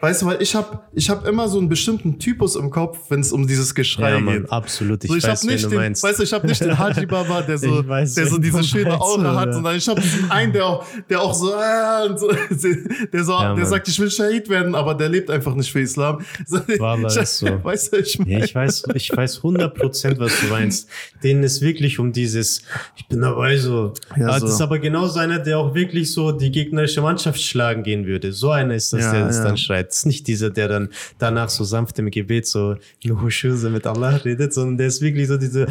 Weißt 0.00 0.22
du, 0.22 0.26
weil 0.26 0.40
ich 0.40 0.54
habe 0.54 0.78
ich 0.92 1.10
hab 1.10 1.26
immer 1.26 1.48
so 1.48 1.58
einen 1.58 1.68
bestimmten 1.68 2.20
Typus 2.20 2.54
im 2.54 2.70
Kopf, 2.70 3.10
wenn 3.10 3.18
es 3.18 3.32
um 3.32 3.48
dieses 3.48 3.74
Geschrei 3.74 4.12
ja, 4.12 4.20
Mann, 4.20 4.42
geht. 4.42 4.52
Absolut, 4.52 5.02
ich, 5.02 5.10
so, 5.10 5.16
ich 5.16 5.26
weiß, 5.26 5.42
nicht 5.42 5.64
den, 5.64 5.74
meinst. 5.74 6.04
Weißt 6.04 6.20
du, 6.20 6.22
ich 6.22 6.32
habe 6.32 6.46
nicht 6.46 6.60
den 6.60 6.78
Haji 6.78 7.04
Baba, 7.04 7.42
der 7.42 7.58
so, 7.58 7.86
weiß, 7.86 8.14
der 8.14 8.28
so 8.28 8.38
diese 8.38 8.62
schöne 8.62 9.00
Aura 9.00 9.34
hat, 9.34 9.52
sondern 9.52 9.74
ich 9.74 9.88
habe 9.88 10.00
diesen 10.00 10.30
einen, 10.30 10.52
der 10.52 10.66
auch, 10.66 10.86
der 11.10 11.20
auch 11.20 11.34
so, 11.34 11.52
äh, 11.52 12.16
so 12.16 12.30
der 13.12 13.24
so, 13.24 13.32
ja, 13.32 13.54
der 13.56 13.66
sagt, 13.66 13.88
ich 13.88 13.98
will 13.98 14.08
Shahid 14.08 14.48
werden, 14.48 14.76
aber 14.76 14.94
der 14.94 15.08
lebt 15.08 15.30
einfach 15.30 15.54
nicht 15.56 15.72
für 15.72 15.80
Islam. 15.80 16.24
So, 16.46 16.60
Wallah, 16.78 17.08
ich, 17.08 17.16
ist 17.16 17.38
so. 17.38 17.46
Weißt 17.62 17.92
du, 17.92 17.98
ich, 17.98 18.18
mein, 18.18 18.28
ja, 18.28 18.44
ich 18.44 18.54
weiß, 18.54 18.84
ich 18.94 19.14
weiß 19.14 19.38
100 19.38 19.74
Prozent, 19.74 20.18
was 20.18 20.40
du 20.40 20.46
meinst. 20.46 20.88
Denen 21.22 21.42
ist 21.42 21.60
wirklich 21.60 21.98
um 21.98 22.12
dieses, 22.12 22.62
ich 22.96 23.06
bin 23.08 23.20
dabei 23.20 23.56
so. 23.56 23.92
Ja, 24.16 24.28
ah, 24.28 24.38
so. 24.38 24.46
Das 24.46 24.54
ist 24.54 24.60
aber 24.60 24.78
genauso 24.78 25.18
einer, 25.18 25.40
der 25.40 25.58
auch 25.58 25.74
wirklich 25.74 26.12
so 26.12 26.32
die 26.32 26.50
gegnerische 26.50 27.02
Mannschaft 27.02 27.40
schlagen 27.40 27.82
gehen 27.82 28.06
würde. 28.06 28.32
So 28.32 28.50
einer 28.50 28.74
ist 28.74 28.92
das, 28.92 29.10
der 29.10 29.26
das 29.26 29.42
dann 29.42 29.56
schreit. 29.56 29.87
Ist 29.88 30.06
nicht 30.06 30.26
dieser, 30.26 30.50
der 30.50 30.68
dann 30.68 30.88
danach 31.18 31.48
so 31.48 31.64
sanft 31.64 31.98
im 31.98 32.10
Gebet 32.10 32.46
so 32.46 32.76
Nuhushuse 33.04 33.70
mit 33.70 33.86
Allah 33.86 34.16
redet, 34.16 34.52
sondern 34.52 34.78
der 34.78 34.88
ist 34.88 35.00
wirklich 35.00 35.28
so 35.28 35.36
diese 35.36 35.66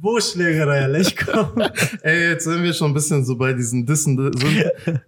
Buschlägerei. 0.00 0.82
Ey, 2.02 2.30
jetzt 2.30 2.44
sind 2.44 2.62
wir 2.62 2.72
schon 2.72 2.90
ein 2.90 2.94
bisschen 2.94 3.24
so 3.24 3.36
bei 3.36 3.52
diesen 3.52 3.86
Dissen. 3.86 4.16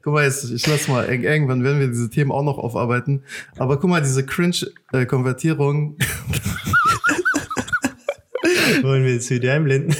guck 0.02 0.12
mal, 0.12 0.24
jetzt, 0.24 0.50
ich 0.50 0.66
lass 0.66 0.88
mal, 0.88 1.06
irgendwann 1.06 1.62
werden 1.62 1.80
wir 1.80 1.88
diese 1.88 2.10
Themen 2.10 2.32
auch 2.32 2.42
noch 2.42 2.58
aufarbeiten. 2.58 3.22
Aber 3.58 3.78
guck 3.78 3.90
mal, 3.90 4.00
diese 4.00 4.24
Cringe-Konvertierung. 4.24 5.96
Wollen 8.82 9.04
wir 9.04 9.14
jetzt 9.14 9.30
wieder 9.30 9.54
einblenden? 9.54 9.94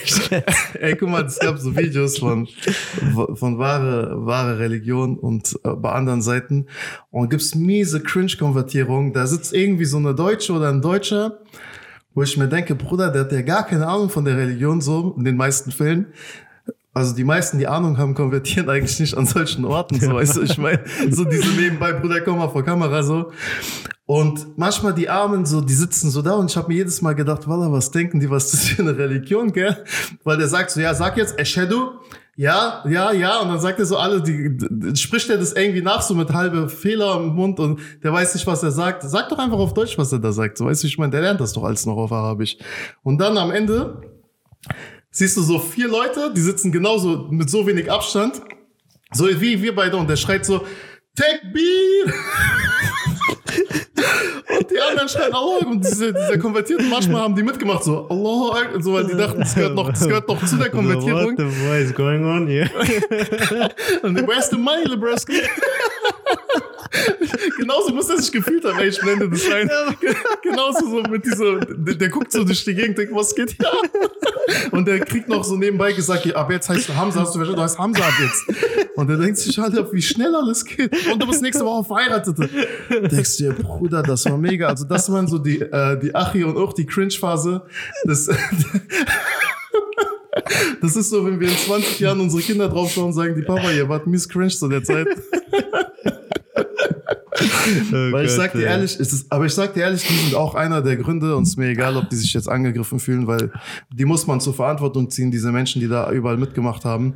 Ey, 0.81 0.97
guck 0.97 1.09
mal, 1.09 1.25
es 1.25 1.39
gab 1.39 1.59
so 1.59 1.77
Videos 1.77 2.19
von, 2.19 2.47
von 3.35 3.59
wahre, 3.59 4.27
wahre 4.27 4.59
Religion 4.59 5.19
und 5.19 5.59
äh, 5.65 5.71
bei 5.71 5.93
anderen 5.93 6.23
Seiten. 6.23 6.67
Und 7.11 7.31
gibt's 7.31 7.55
miese 7.55 8.03
Cringe-Konvertierung. 8.03 9.13
Da 9.13 9.27
sitzt 9.27 9.55
irgendwie 9.55 9.87
so 9.87 9.97
eine 9.97 10.15
Deutsche 10.15 10.53
oder 10.53 10.69
ein 10.69 10.83
Deutscher, 10.83 11.41
wo 12.15 12.23
ich 12.23 12.37
mir 12.37 12.49
denke, 12.49 12.75
Bruder, 12.75 13.11
der 13.11 13.23
hat 13.23 13.33
ja 13.33 13.43
gar 13.43 13.67
keine 13.67 13.87
Ahnung 13.87 14.11
von 14.11 14.25
der 14.25 14.37
Religion 14.37 14.81
so, 14.81 15.15
in 15.17 15.25
den 15.25 15.37
meisten 15.37 15.73
Fällen. 15.73 16.09
Also 16.95 17.15
die 17.15 17.25
meisten, 17.25 17.59
die 17.59 17.67
Ahnung 17.67 17.99
haben, 17.99 18.15
konvertieren 18.15 18.71
eigentlich 18.71 18.99
nicht 19.01 19.17
an 19.17 19.27
solchen 19.27 19.65
Orten, 19.65 20.01
so 20.01 20.15
weißt 20.15 20.37
du, 20.37 20.43
ich 20.43 20.57
meine, 20.59 20.85
so 21.11 21.25
diese 21.25 21.49
nebenbei, 21.61 21.93
Bruder, 21.93 22.21
komm 22.21 22.39
mal 22.39 22.49
vor 22.49 22.65
Kamera, 22.65 23.03
so. 23.03 23.33
Und 24.07 24.57
manchmal 24.57 24.95
die 24.95 25.09
Armen 25.09 25.45
so, 25.45 25.61
die 25.61 25.73
sitzen 25.73 26.11
so 26.11 26.23
da 26.23 26.35
und 26.35 26.51
ich 26.51 26.57
habe 26.57 26.69
mir 26.69 26.75
jedes 26.75 27.03
Mal 27.03 27.15
gedacht, 27.15 27.49
Walla, 27.49 27.73
was 27.73 27.91
denken 27.91 28.21
die, 28.21 28.31
was 28.31 28.45
ist 28.45 28.55
das 28.55 28.69
für 28.69 28.83
eine 28.83 28.97
Religion, 28.97 29.53
gell? 29.53 29.77
Weil 30.23 30.37
der 30.37 30.47
sagt 30.47 30.71
so, 30.71 30.81
ja, 30.81 30.95
sag 30.95 31.17
jetzt 31.17 31.39
Eshedu, 31.39 31.93
ja, 32.37 32.85
ja, 32.89 33.13
ja, 33.13 33.41
und 33.41 33.49
dann 33.49 33.61
sagt 33.61 33.79
er 33.79 33.87
so 33.87 33.97
alle, 33.97 34.21
die, 34.21 34.59
spricht 34.97 35.31
er 35.31 35.39
das 35.39 35.53
irgendwie 35.53 35.83
nach, 35.83 36.03
so 36.03 36.15
mit 36.15 36.33
halbe 36.33 36.69
Fehler 36.69 37.17
im 37.17 37.35
Mund 37.35 37.59
und 37.61 37.81
der 38.03 38.13
weiß 38.13 38.35
nicht, 38.35 38.47
was 38.47 38.63
er 38.63 38.73
sagt. 38.73 39.03
Sag 39.05 39.29
doch 39.29 39.39
einfach 39.39 39.59
auf 39.59 39.73
Deutsch, 39.73 39.97
was 39.99 40.13
er 40.13 40.19
da 40.19 40.33
sagt. 40.33 40.59
So 40.59 40.67
weißt 40.67 40.83
du, 40.83 40.87
ich 40.87 40.99
meine, 40.99 41.13
der 41.13 41.21
lernt 41.21 41.41
das 41.41 41.53
doch 41.53 41.65
alles 41.65 41.87
noch 41.87 41.97
auf 41.97 42.13
Arabisch. 42.13 42.57
Und 43.03 43.19
dann 43.21 43.39
am 43.39 43.53
Ende 43.53 44.03
siehst 45.15 45.37
du 45.37 45.43
so 45.43 45.59
vier 45.61 45.89
Leute, 45.89 46.33
die 46.37 46.41
sitzen 46.41 46.73
genauso 46.73 47.29
mit 47.31 47.49
so 47.49 47.67
wenig 47.67 47.91
Abstand, 47.91 48.43
so 49.13 49.27
wie 49.41 49.63
wir 49.63 49.75
beide 49.75 49.97
und 49.97 50.11
der 50.11 50.17
schreit 50.17 50.45
so, 50.45 50.67
Takbir! 51.17 52.07
und 54.59 54.71
die 54.71 54.81
anderen 54.81 55.09
schreien 55.09 55.33
Allah 55.33 55.67
und 55.67 55.85
diese, 55.85 56.13
diese 56.13 56.39
Konvertierten 56.41 56.91
manchmal 56.91 57.23
haben 57.23 57.37
die 57.37 57.45
mitgemacht 57.45 57.85
so 57.85 58.09
Allah 58.09 58.81
so 58.81 58.95
weil 58.95 59.07
die 59.07 59.17
dachten 59.17 59.39
das 59.39 59.55
gehört 59.55 59.77
noch 59.77 59.89
das 59.91 60.05
gehört 60.07 60.29
noch 60.29 60.45
zu 60.45 60.57
der 60.57 60.71
Konvertierung. 60.71 61.39
What 61.39 61.39
the 61.39 61.45
what 61.45 61.79
is 61.79 61.95
going 61.95 62.25
on 62.25 62.49
here? 62.49 62.69
und 64.03 64.27
where's 64.27 64.51
the 64.51 64.57
money, 64.57 64.85
Lebreski? 64.85 65.41
Genauso 67.59 67.95
muss 67.95 68.09
er 68.11 68.19
sich 68.19 68.33
gefühlt 68.33 68.65
haben, 68.65 68.79
ey, 68.79 68.89
ich 68.89 69.01
blende 69.01 69.29
das 69.29 69.51
rein. 69.51 69.71
Genauso 70.43 70.89
so 70.89 71.03
mit 71.03 71.25
dieser, 71.25 71.61
der, 71.61 71.95
der, 71.95 72.09
guckt 72.09 72.33
so 72.33 72.45
durch 72.45 72.65
die 72.65 72.75
Gegend, 72.75 72.99
denkt, 72.99 73.15
was 73.15 73.35
geht 73.35 73.53
hier 73.53 73.69
Und 74.73 74.87
der 74.87 75.01
kriegt 75.01 75.29
noch 75.29 75.45
so 75.45 75.57
nebenbei 75.57 75.93
gesagt, 75.93 76.35
ab 76.35 76.51
jetzt 76.51 76.69
heißt 76.69 76.89
du 76.89 76.95
Hamza, 76.95 77.21
hast 77.21 77.35
du 77.35 77.39
verstanden, 77.39 77.57
du 77.57 77.63
heißt 77.63 77.79
Hamza 77.79 78.05
ab 78.05 78.15
jetzt. 78.21 78.45
Und 78.97 79.09
der 79.09 79.17
denkt 79.17 79.39
sich 79.39 79.59
halt, 79.59 79.75
wie 79.93 80.03
schnell 80.03 80.35
alles 80.35 80.65
geht. 80.65 80.93
Und 81.11 81.23
du 81.23 81.27
bist 81.27 81.43
nächste 81.43 81.65
Woche 81.65 81.85
verheiratet. 81.85 82.39
Denkst 82.91 83.39
du 83.39 83.45
dir, 83.45 83.53
Bruder, 83.53 84.03
das 84.03 84.25
war 84.27 84.37
mega. 84.37 84.69
Also 84.69 84.85
das 84.85 85.11
waren 85.11 85.27
so 85.27 85.39
die, 85.39 85.61
äh, 85.61 85.99
die 85.99 86.15
Achi 86.15 86.45
und 86.45 86.57
auch 86.57 86.73
die 86.73 86.87
Cringe-Phase. 86.87 87.63
Das, 88.05 88.29
das 90.81 90.97
ist 90.97 91.11
so, 91.11 91.25
wenn 91.27 91.41
wir 91.41 91.49
in 91.49 91.57
20 91.57 92.01
Jahren 92.01 92.21
unsere 92.21 92.43
Kinder 92.43 92.69
draufschauen 92.69 93.07
und 93.09 93.13
sagen, 93.13 93.35
die 93.35 93.43
Papa, 93.43 93.71
ihr 93.71 93.89
wart 93.89 94.07
mies 94.07 94.29
cringe 94.29 94.49
zu 94.49 94.69
der 94.69 94.83
Zeit. 94.83 95.09
Oh 97.93 98.13
Weil 98.13 98.27
ich 98.27 98.33
sag 98.33 98.53
dir 98.53 98.67
ehrlich, 98.67 98.99
ist 98.99 99.27
aber 99.31 99.47
ich 99.47 99.53
sag 99.53 99.75
dir 99.75 99.81
ehrlich, 99.81 100.07
die 100.07 100.15
sind 100.15 100.35
auch 100.35 100.55
einer 100.55 100.83
der 100.83 100.97
Gründe 100.97 101.37
und 101.37 101.45
es 101.45 101.51
ist 101.51 101.57
mir 101.57 101.69
egal, 101.69 101.97
ob 101.97 102.09
die 102.09 102.17
sich 102.17 102.33
jetzt 102.33 102.49
angegriffen 102.49 102.99
fühlen, 102.99 103.27
weil 103.27 103.51
die 103.93 104.05
muss 104.05 104.27
man 104.27 104.41
zur 104.41 104.55
Verantwortung 104.55 105.11
ziehen, 105.11 105.31
diese 105.31 105.53
Menschen, 105.53 105.81
die 105.81 105.89
da 105.89 106.11
überall 106.11 106.37
mitgemacht 106.37 106.85
haben. 106.85 107.15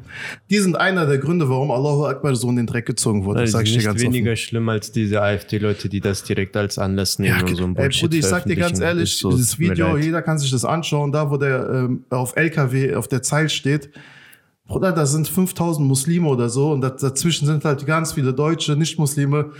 Die 0.50 0.58
sind 0.58 0.76
einer 0.76 1.06
der 1.06 1.18
Gründe, 1.18 1.48
warum 1.48 1.70
Allahu 1.70 2.06
Akbar 2.06 2.34
so 2.34 2.48
in 2.50 2.56
den 2.56 2.66
Dreck 2.66 2.86
gezogen 2.86 3.24
wurde. 3.24 3.40
Das 3.40 3.52
sag 3.52 3.64
ich 3.64 3.76
dir 3.76 3.82
ganz 3.82 4.00
weniger 4.00 4.32
offen. 4.32 4.36
schlimm 4.36 4.68
als 4.68 4.92
diese 4.92 5.22
AfD-Leute, 5.22 5.88
die 5.88 6.00
das 6.00 6.22
direkt 6.24 6.56
als 6.56 6.78
Anlass 6.78 7.18
nehmen 7.18 7.38
ja, 7.38 7.46
und 7.46 7.56
so 7.56 7.64
ein 7.64 7.74
Bullshit 7.74 8.02
ey, 8.02 8.08
Brudi, 8.08 8.18
ich 8.18 8.26
sag 8.26 8.44
dir 8.44 8.56
ganz 8.56 8.80
ehrlich, 8.80 9.16
so, 9.16 9.30
dieses 9.30 9.58
Video, 9.58 9.96
jeder 9.96 10.22
kann 10.22 10.38
sich 10.38 10.50
das 10.50 10.64
anschauen, 10.64 11.12
da 11.12 11.30
wo 11.30 11.36
der 11.36 11.68
ähm, 11.70 12.04
auf 12.10 12.36
LKW 12.36 12.94
auf 12.94 13.08
der 13.08 13.22
Zeil 13.22 13.48
steht, 13.48 13.90
Bruder, 14.68 14.92
da 14.92 15.06
sind 15.06 15.26
5000 15.26 15.88
Muslime 15.88 16.28
oder 16.28 16.50
so 16.50 16.72
und 16.72 16.82
dazwischen 16.82 17.46
sind 17.46 17.64
halt 17.64 17.86
ganz 17.86 18.12
viele 18.12 18.34
Deutsche, 18.34 18.76
Nicht-Muslime. 18.76 19.52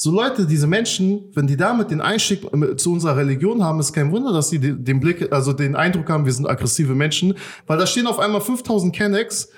So 0.00 0.12
Leute, 0.12 0.46
diese 0.46 0.68
Menschen, 0.68 1.24
wenn 1.34 1.48
die 1.48 1.56
damit 1.56 1.90
den 1.90 2.00
Einstieg 2.00 2.42
zu 2.76 2.92
unserer 2.92 3.16
Religion 3.16 3.64
haben, 3.64 3.80
ist 3.80 3.92
kein 3.92 4.12
Wunder, 4.12 4.32
dass 4.32 4.48
sie 4.48 4.60
den 4.60 5.00
Blick, 5.00 5.32
also 5.32 5.52
den 5.52 5.74
Eindruck 5.74 6.08
haben, 6.08 6.24
wir 6.24 6.32
sind 6.32 6.46
aggressive 6.46 6.94
Menschen, 6.94 7.34
weil 7.66 7.78
da 7.78 7.84
stehen 7.84 8.06
auf 8.06 8.20
einmal 8.20 8.40
5000 8.40 8.94
Kennex 8.94 9.48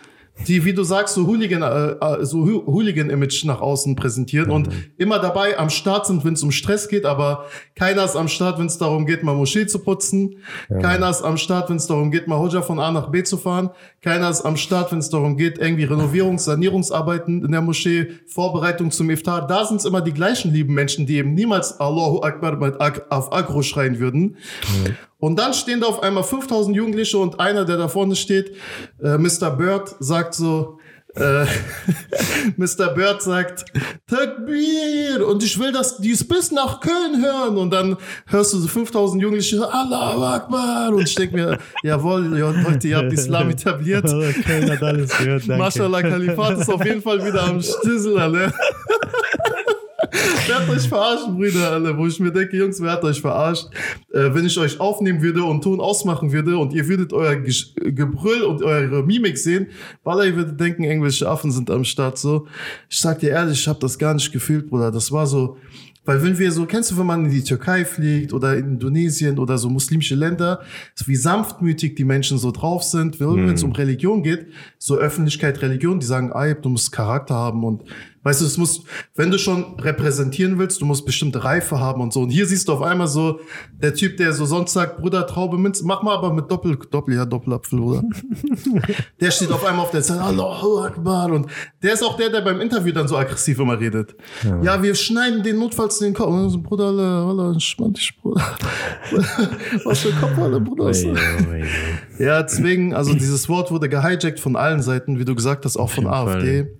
die, 0.47 0.65
wie 0.65 0.73
du 0.73 0.83
sagst, 0.85 1.15
so 1.15 1.27
Hooligan, 1.27 1.63
äh, 1.63 2.23
äh 2.23 2.25
so 2.25 2.45
Hooligan-Image 2.67 3.45
nach 3.45 3.61
außen 3.61 3.97
präsentieren 3.97 4.49
mhm. 4.49 4.55
und 4.55 4.69
immer 4.97 5.19
dabei 5.19 5.59
am 5.59 5.71
Start 5.71 6.07
sind, 6.07 6.25
wenn 6.25 6.35
es 6.35 6.43
um 6.43 6.51
Stress 6.51 6.89
geht, 6.89 7.05
aber 7.05 7.47
keiner 7.75 8.05
ist 8.05 8.17
am 8.17 8.29
Start, 8.29 8.59
wenn 8.59 8.67
es 8.67 8.79
darum 8.79 9.07
geht, 9.07 9.23
mal 9.23 9.35
Moschee 9.35 9.67
zu 9.67 9.79
putzen. 9.81 10.37
Ja. 10.69 10.79
Keiner 10.79 11.11
ist 11.11 11.23
am 11.23 11.37
Start, 11.37 11.69
wenn 11.69 11.77
es 11.77 11.87
darum 11.87 12.11
geht, 12.11 12.27
mal 12.27 12.39
Hoja 12.39 12.63
von 12.63 12.79
A 12.79 12.91
nach 12.91 13.11
B 13.11 13.23
zu 13.23 13.37
fahren. 13.37 13.71
Keiner 14.01 14.31
ist 14.31 14.43
am 14.43 14.57
Start, 14.57 14.93
wenn 14.93 14.99
es 14.99 15.11
darum 15.11 15.37
geht, 15.37 15.59
irgendwie 15.59 15.85
Renovierungs-, 15.85 16.45
Sanierungsarbeiten 16.45 17.45
in 17.45 17.53
der 17.53 17.61
Moschee, 17.61 18.09
Vorbereitung 18.27 18.91
zum 18.91 19.11
Iftar. 19.11 19.47
Da 19.47 19.65
sind 19.65 19.79
es 19.79 19.85
immer 19.85 20.01
die 20.01 20.15
gleichen 20.15 20.53
lieben 20.53 20.75
Menschen, 20.75 21.07
die 21.07 21.17
eben 21.17 21.35
niemals 21.35 21.79
Allahu 21.81 22.23
Akbar 22.23 22.57
mit 22.57 22.81
Ak 22.81 23.07
auf 23.11 23.33
Agro 23.33 23.63
schreien 23.63 23.99
würden. 23.99 24.23
Mhm. 24.23 24.97
Und 25.21 25.39
dann 25.39 25.53
stehen 25.55 25.81
da 25.81 25.87
auf 25.87 26.03
einmal 26.03 26.25
5000 26.25 26.75
Jugendliche 26.75 27.19
und 27.19 27.39
einer, 27.39 27.65
der 27.65 27.77
da 27.77 27.89
vorne 27.89 28.17
steht, 28.17 28.57
äh, 29.03 29.19
Mr. 29.19 29.51
Bird, 29.51 29.95
sagt 30.01 30.35
so, 30.35 30.79
äh, 31.15 31.45
Mr. 32.57 32.95
Bird 32.95 33.21
sagt, 33.21 33.65
Takbir! 34.07 35.27
Und 35.27 35.43
ich 35.43 35.59
will, 35.59 35.73
dass 35.73 35.99
die 35.99 36.13
es 36.13 36.27
bis 36.27 36.53
nach 36.53 36.81
Köln 36.81 37.23
hören. 37.23 37.59
Und 37.59 37.71
dann 37.71 37.97
hörst 38.27 38.55
du 38.55 38.59
so 38.59 38.69
5000 38.69 39.23
Jugendliche, 39.23 39.63
Allahu 39.71 40.25
Akbar! 40.25 40.95
Und 40.95 41.03
ich 41.03 41.15
denke 41.15 41.37
mir, 41.37 41.59
jawohl, 41.83 42.39
ja, 42.39 42.51
Leute, 42.51 42.89
ihr 42.89 42.97
habt 42.97 43.13
Islam 43.13 43.51
etabliert. 43.51 44.07
Köln 44.07 44.71
hat 44.71 44.83
alles 44.83 45.17
gehört, 45.19 45.43
danke. 45.43 45.63
Mashallah, 45.63 46.03
Kalifat 46.03 46.61
ist 46.61 46.71
auf 46.71 46.85
jeden 46.85 47.03
Fall 47.03 47.25
wieder 47.25 47.43
am 47.43 47.61
Stissel, 47.61 48.15
ne? 48.31 48.53
wer 50.47 50.61
hat 50.61 50.69
euch 50.69 50.89
verarscht, 50.89 51.29
Brüder, 51.29 51.73
alle, 51.73 51.97
wo 51.97 52.07
ich 52.07 52.19
mir 52.21 52.31
denke, 52.31 52.57
Jungs, 52.57 52.81
wer 52.81 52.93
hat 52.93 53.05
euch 53.05 53.21
verarscht? 53.21 53.67
Äh, 54.13 54.35
wenn 54.35 54.45
ich 54.45 54.59
euch 54.59 54.79
aufnehmen 54.81 55.23
würde 55.23 55.45
und 55.45 55.63
Ton 55.63 55.81
ausmachen 55.81 56.33
würde 56.33 56.57
und 56.59 56.73
ihr 56.73 56.87
würdet 56.89 57.13
euer 57.13 57.37
Gebrüll 57.37 58.43
und 58.43 58.63
eure 58.63 59.03
Mimik 59.03 59.39
sehen, 59.39 59.69
weil 60.05 60.29
ihr 60.29 60.37
würdet 60.37 60.61
denken, 60.61 60.85
irgendwelche 60.85 61.29
Affen 61.29 61.51
sind 61.51 61.71
am 61.71 61.85
Start, 61.85 62.19
so. 62.19 62.47
Ich 62.89 62.99
sag 62.99 63.21
dir 63.21 63.31
ehrlich, 63.31 63.61
ich 63.61 63.69
habe 63.69 63.79
das 63.81 63.99
gar 63.99 64.15
nicht 64.15 64.33
gefühlt, 64.33 64.69
Bruder. 64.69 64.91
Das 64.91 65.13
war 65.13 65.27
so, 65.27 65.57
weil 66.05 66.23
wenn 66.23 66.39
wir 66.39 66.51
so, 66.51 66.65
kennst 66.65 66.91
du, 66.91 66.99
wenn 66.99 67.07
man 67.07 67.27
in 67.27 67.31
die 67.31 67.45
Türkei 67.45 67.85
fliegt 67.85 68.33
oder 68.33 68.57
in 68.57 68.73
Indonesien 68.73 69.39
oder 69.39 69.59
so 69.59 69.69
muslimische 69.69 70.15
Länder, 70.15 70.61
wie 71.05 71.15
sanftmütig 71.15 71.95
die 71.95 72.05
Menschen 72.05 72.39
so 72.39 72.51
drauf 72.51 72.83
sind, 72.83 73.21
wenn 73.21 73.51
es 73.51 73.63
mhm. 73.63 73.69
um 73.69 73.77
Religion 73.77 74.23
geht, 74.23 74.47
so 74.79 74.97
Öffentlichkeit, 74.97 75.61
Religion, 75.61 76.01
die 76.01 76.07
sagen, 76.07 76.33
ah, 76.33 76.53
du 76.55 76.71
musst 76.71 76.91
Charakter 76.91 77.35
haben 77.35 77.65
und 77.65 77.85
Weißt 78.23 78.43
du, 78.43 78.45
es 78.45 78.59
muss, 78.59 78.83
wenn 79.15 79.31
du 79.31 79.39
schon 79.39 79.81
repräsentieren 79.81 80.59
willst, 80.59 80.83
du 80.83 80.85
musst 80.85 81.07
bestimmte 81.07 81.43
Reife 81.43 81.81
haben 81.81 82.03
und 82.03 82.13
so. 82.13 82.21
Und 82.21 82.29
hier 82.29 82.45
siehst 82.45 82.69
du 82.69 82.75
auf 82.75 82.83
einmal 82.83 83.09
so, 83.09 83.41
der 83.83 83.95
Typ, 83.95 84.19
der 84.19 84.35
so 84.35 84.45
sonst 84.45 84.75
sagt, 84.75 84.99
Bruder, 84.99 85.27
Traube, 85.27 85.57
Minz, 85.57 85.81
mach 85.83 86.03
mal 86.03 86.17
aber 86.17 86.31
mit 86.31 86.51
Doppel, 86.51 86.77
Doppel, 86.91 87.15
ja, 87.15 87.25
Doppelapfel, 87.25 87.81
oder? 87.81 88.03
der 89.21 89.31
steht 89.31 89.51
auf 89.51 89.65
einmal 89.65 89.87
auf 89.87 89.91
der 89.91 90.03
Seite, 90.03 90.21
Allahu 90.21 90.81
Akbar. 90.83 91.33
Und 91.33 91.51
der 91.83 91.95
ist 91.95 92.05
auch 92.05 92.19
der, 92.19 92.29
der 92.29 92.43
beim 92.43 92.61
Interview 92.61 92.93
dann 92.93 93.09
so 93.09 93.17
aggressiv 93.17 93.59
immer 93.59 93.81
redet. 93.81 94.15
Ja, 94.45 94.63
ja 94.63 94.83
wir 94.83 94.95
schneiden 94.95 95.43
den 95.43 95.59
notfalls 95.59 95.99
den 95.99 96.13
Kopf. 96.13 96.29
Und 96.29 96.51
so, 96.51 96.61
Bruder, 96.61 96.89
alle, 96.89 97.03
alle, 97.03 97.53
entspann 97.53 97.95
dich, 97.95 98.15
Bruder. 98.21 98.43
Was 99.85 100.01
für 100.01 100.13
Kopf, 100.13 100.37
alle, 100.39 100.61
Bruder. 100.61 100.93
ja, 102.19 102.43
deswegen, 102.43 102.93
also 102.93 103.15
dieses 103.15 103.49
Wort 103.49 103.71
wurde 103.71 103.89
gehijackt 103.89 104.41
von 104.41 104.57
allen 104.57 104.83
Seiten, 104.83 105.19
wie 105.19 105.25
du 105.25 105.35
gesagt 105.35 105.65
hast, 105.65 105.79
auch 105.79 105.89
von 105.89 106.07
AfD. 106.07 106.65
Fall. 106.65 106.80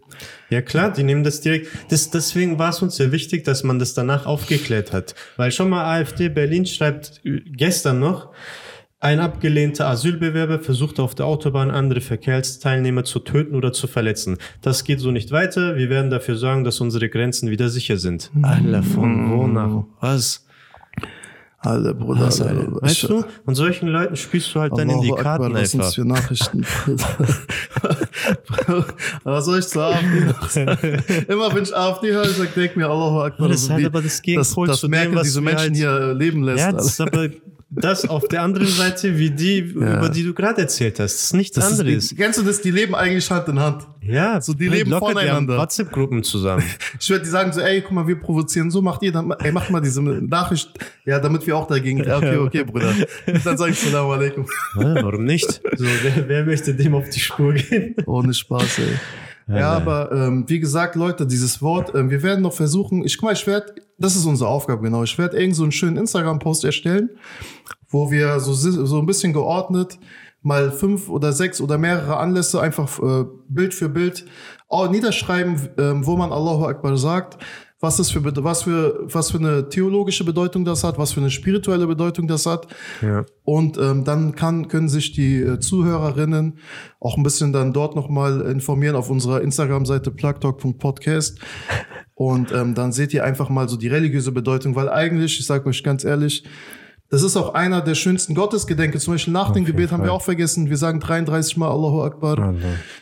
Ja 0.51 0.63
klar, 0.63 0.93
die 0.93 1.03
nehmen 1.03 1.25
das 1.25 1.41
direkt. 1.41 1.69
Das, 1.91 2.11
deswegen 2.11 2.59
war 2.59 2.71
es 2.71 2.83
uns 2.83 2.97
sehr 2.97 3.13
wichtig, 3.13 3.45
dass 3.45 3.63
man 3.63 3.79
das 3.79 3.95
danach 3.95 4.27
aufgeklärt 4.27 4.93
hat. 4.93 5.15
Weil 5.37 5.53
schon 5.53 5.69
mal 5.71 5.85
AfD 5.85 6.29
Berlin 6.29 6.67
schreibt 6.67 7.21
gestern 7.25 8.01
noch, 8.01 8.31
ein 9.03 9.19
abgelehnter 9.19 9.87
Asylbewerber 9.89 10.59
versucht 10.59 11.01
auf 11.01 11.15
der 11.15 11.25
Autobahn 11.25 11.71
andere 11.71 12.03
Verkehrsteilnehmer 12.03 13.03
zu 13.03 13.21
töten 13.21 13.55
oder 13.55 13.73
zu 13.73 13.87
verletzen. 13.87 14.37
Das 14.61 14.85
geht 14.85 15.01
so 15.01 15.11
nicht 15.11 15.31
weiter. 15.31 15.77
Wir 15.77 15.89
werden 15.89 16.11
dafür 16.11 16.37
sorgen, 16.37 16.65
dass 16.65 16.83
unsere 16.83 17.09
Grenzen 17.09 17.49
wieder 17.49 17.71
sicher 17.71 17.97
sind. 17.97 18.31
Alter, 18.43 18.83
von 18.83 19.31
wo 19.31 19.47
nach 19.47 19.85
was? 20.01 20.45
Alle, 21.63 21.95
Bruder. 21.95 22.23
Was, 22.23 22.41
Alter. 22.41 22.81
Weißt 22.81 23.03
du? 23.03 23.23
Und 23.45 23.55
solchen 23.55 23.89
Leuten 23.89 24.17
spielst 24.17 24.55
du 24.55 24.61
halt 24.61 24.73
dann 24.79 24.89
in 24.89 25.03
die 25.03 25.11
Karten 25.11 25.45
Akbar, 25.45 25.61
einfach. 25.61 25.79
Was 25.81 25.95
für 25.95 26.07
Nachrichten. 26.07 26.65
was 29.25 29.45
soll 29.45 29.59
ich 29.59 29.69
zur 29.69 29.85
AfD? 29.85 31.27
Immer 31.29 31.55
wenn 31.55 31.65
ich 31.65 31.77
AfD 31.77 32.13
höre, 32.13 32.31
ich 32.31 32.39
denke 32.55 32.79
mir, 32.79 32.89
Allahu 32.89 33.21
Akbar. 33.21 33.49
Das 33.51 33.65
ist 33.65 33.71
halt 33.71 33.85
aber 33.85 34.01
das 34.01 34.23
Gegenpol 34.23 34.69
das, 34.69 34.75
das 34.75 34.81
zu 34.81 34.89
Merkel 34.89 35.11
dem, 35.11 35.17
was 35.17 35.25
diese 35.25 35.43
Menschen 35.43 35.59
halt, 35.59 35.77
hier 35.77 36.15
leben 36.15 36.45
lässt. 36.45 36.61
Ja, 36.61 36.73
das 36.73 36.87
ist 36.87 37.01
aber 37.01 37.29
das 37.71 38.09
auf 38.09 38.27
der 38.27 38.43
anderen 38.43 38.67
Seite, 38.67 39.17
wie 39.17 39.31
die, 39.31 39.59
ja. 39.59 39.99
über 39.99 40.09
die 40.09 40.25
du 40.25 40.35
gerade 40.35 40.63
erzählt 40.63 40.99
hast. 40.99 41.15
Das 41.15 41.23
ist 41.25 41.35
nichts 41.35 41.55
das 41.55 41.79
anderes. 41.79 42.07
Ist, 42.07 42.17
kennst 42.17 42.39
du 42.41 42.43
das? 42.43 42.61
Die 42.61 42.73
leben 42.73 42.97
eigentlich 42.97 43.31
Hand 43.31 43.49
in 43.49 43.61
Hand. 43.61 43.87
Ja. 44.03 44.41
So, 44.41 44.55
die 44.55 44.69
leben 44.69 44.91
voneinander. 44.91 45.57
WhatsApp-Gruppen 45.57 46.25
zusammen. 46.25 46.65
ich 47.01 47.09
würde 47.09 47.25
die 47.25 47.31
sagen 47.31 47.53
so, 47.53 47.61
ey, 47.61 47.81
guck 47.81 47.93
mal, 47.93 48.09
wir 48.09 48.19
provozieren 48.19 48.71
so, 48.73 48.83
macht 48.83 49.03
ihr 49.03 49.13
dann, 49.13 49.31
ey, 49.31 49.53
macht 49.53 49.71
mal 49.71 49.81
diese 49.81 50.03
Nachricht. 50.03 50.73
Ja, 51.05 51.21
damit 51.21 51.47
wir 51.47 51.57
auch 51.57 51.69
dagegen, 51.69 52.03
ja, 52.03 52.17
okay, 52.17 52.37
okay, 52.39 52.65
Bruder. 52.65 52.93
dann 53.45 53.57
sage 53.57 53.71
ich 53.71 53.79
Salam 53.79 54.11
alaikum. 54.11 54.47
Ja, 54.77 54.95
warum 54.97 55.25
nicht? 55.25 55.63
So, 55.77 55.85
wer, 56.03 56.29
wer 56.29 56.45
möchte 56.45 56.75
dem 56.75 56.95
auf 56.95 57.09
die 57.09 57.21
Spur 57.21 57.55
gehen? 57.55 57.95
Ohne 58.07 58.35
Spaß, 58.35 58.81
ey. 58.81 58.99
Ja, 59.59 59.73
aber 59.73 60.13
ähm, 60.13 60.45
wie 60.47 60.61
gesagt, 60.61 60.95
Leute, 60.95 61.27
dieses 61.27 61.61
Wort, 61.61 61.95
ähm, 61.95 62.11
wir 62.11 62.23
werden 62.23 62.43
noch 62.43 62.53
versuchen, 62.53 63.05
ich 63.05 63.19
guck 63.19 63.29
mal, 63.29 63.33
ich 63.33 63.47
werde, 63.47 63.75
das 63.99 64.17
ist 64.17 64.25
unsere 64.25 64.49
Aufgabe, 64.49 64.83
genau, 64.83 65.03
ich 65.03 65.17
werde 65.19 65.39
irgend 65.39 65.57
so 65.57 65.63
einen 65.63 65.73
schönen 65.73 65.97
Instagram-Post 65.97 66.65
erstellen, 66.65 67.11
wo 67.89 68.11
wir 68.11 68.41
so, 68.41 68.53
so 68.53 68.99
ein 68.99 69.07
bisschen 69.07 69.33
geordnet 69.33 69.99
mal 70.43 70.71
fünf 70.71 71.09
oder 71.09 71.33
sechs 71.33 71.61
oder 71.61 71.79
mehrere 71.79 72.17
Anlässe 72.17 72.61
einfach 72.61 72.99
äh, 72.99 73.25
Bild 73.49 73.75
für 73.75 73.89
Bild 73.89 74.25
auch 74.69 74.91
niederschreiben, 74.91 75.57
äh, 75.77 76.07
wo 76.07 76.17
man 76.17 76.33
Allahu 76.33 76.67
Akbar 76.67 76.97
sagt, 76.97 77.39
was 77.81 77.97
das 77.97 78.11
für, 78.11 78.23
was 78.45 78.63
für, 78.63 79.01
was 79.05 79.31
für 79.31 79.39
eine 79.39 79.69
theologische 79.69 80.25
Bedeutung 80.25 80.65
das 80.65 80.85
hat, 80.85 80.99
was 80.99 81.13
für 81.13 81.21
eine 81.21 81.31
spirituelle 81.31 81.87
Bedeutung 81.87 82.29
das 82.29 82.45
hat. 82.45 82.67
Ja. 83.01 83.25
Und 83.45 83.79
ähm, 83.79 84.05
dann 84.05 84.35
kann, 84.35 84.69
können 84.69 84.89
sich 84.89 85.13
die 85.13 85.41
äh, 85.41 85.59
Zuhörerinnen 85.59 86.59
auch 87.01 87.17
ein 87.17 87.23
bisschen 87.23 87.55
dann 87.55 87.73
dort 87.73 87.97
nochmal 87.97 88.43
informieren 88.43 88.97
auf 88.97 89.09
unserer 89.09 89.41
Instagram-Seite 89.41 90.11
plugtalk.podcast. 90.11 91.41
Und 92.15 92.53
ähm, 92.53 92.75
dann 92.75 92.93
seht 92.93 93.15
ihr 93.15 93.25
einfach 93.25 93.49
mal 93.49 93.67
so 93.67 93.79
die 93.79 93.89
religiöse 93.89 94.31
Bedeutung, 94.31 94.77
weil 94.77 94.91
eigentlich, 94.91 95.41
ich 95.41 95.47
sage 95.47 95.67
euch 95.67 95.83
ganz 95.83 96.05
ehrlich, 96.05 96.45
das 97.11 97.23
ist 97.25 97.37
auch 97.37 97.55
einer 97.55 97.81
der 97.81 97.97
schönsten 97.97 98.35
Gottesgedenke. 98.35 98.99
Zum 99.01 99.15
Beispiel 99.15 99.33
nach 99.33 99.49
Auf 99.49 99.55
dem 99.55 99.65
Gebet 99.65 99.91
haben 99.91 100.03
wir 100.03 100.07
Fall. 100.09 100.17
auch 100.17 100.23
vergessen. 100.23 100.71
Wir 100.71 100.77
sagen 100.77 101.01
33 101.01 101.57
Mal 101.57 101.69
Allahu 101.69 102.03
Akbar. 102.03 102.39
Allah. 102.39 102.55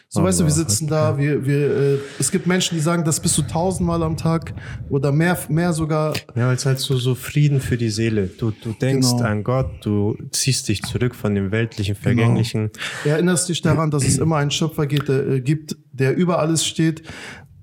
So 0.08 0.22
weißt 0.22 0.40
du, 0.40 0.44
wir 0.44 0.52
Allah 0.52 0.56
sitzen 0.64 0.86
da, 0.88 1.18
wir, 1.18 1.44
wir, 1.44 1.76
äh, 1.76 1.98
es 2.18 2.30
gibt 2.30 2.46
Menschen, 2.46 2.74
die 2.76 2.80
sagen 2.80 3.04
das 3.04 3.20
bis 3.20 3.34
zu 3.34 3.42
tausendmal 3.42 4.02
am 4.02 4.16
Tag 4.16 4.54
oder 4.88 5.12
mehr, 5.12 5.36
mehr 5.50 5.74
sogar. 5.74 6.14
Ja, 6.34 6.46
weil 6.48 6.56
es 6.56 6.64
halt 6.64 6.78
so, 6.78 6.96
so 6.96 7.14
Frieden 7.14 7.60
für 7.60 7.76
die 7.76 7.90
Seele. 7.90 8.28
Du, 8.28 8.50
du 8.50 8.72
denkst 8.72 9.10
Genau. 9.10 9.24
an 9.24 9.44
Gott, 9.44 9.68
du 9.84 10.16
ziehst 10.32 10.66
dich 10.68 10.82
zurück 10.82 11.14
von 11.14 11.34
dem 11.34 11.50
weltlichen, 11.50 11.94
vergänglichen. 11.94 12.70
Erinnerst 13.04 13.50
dich 13.50 13.60
daran, 13.60 13.90
dass 13.90 14.06
es 14.06 14.16
immer 14.16 14.36
einen 14.38 14.50
Schöpfer 14.50 14.86
gibt, 14.86 15.08
der, 15.10 15.26
äh, 15.28 15.40
gibt, 15.42 15.76
der 15.92 16.16
über 16.16 16.38
alles 16.38 16.66
steht, 16.66 17.02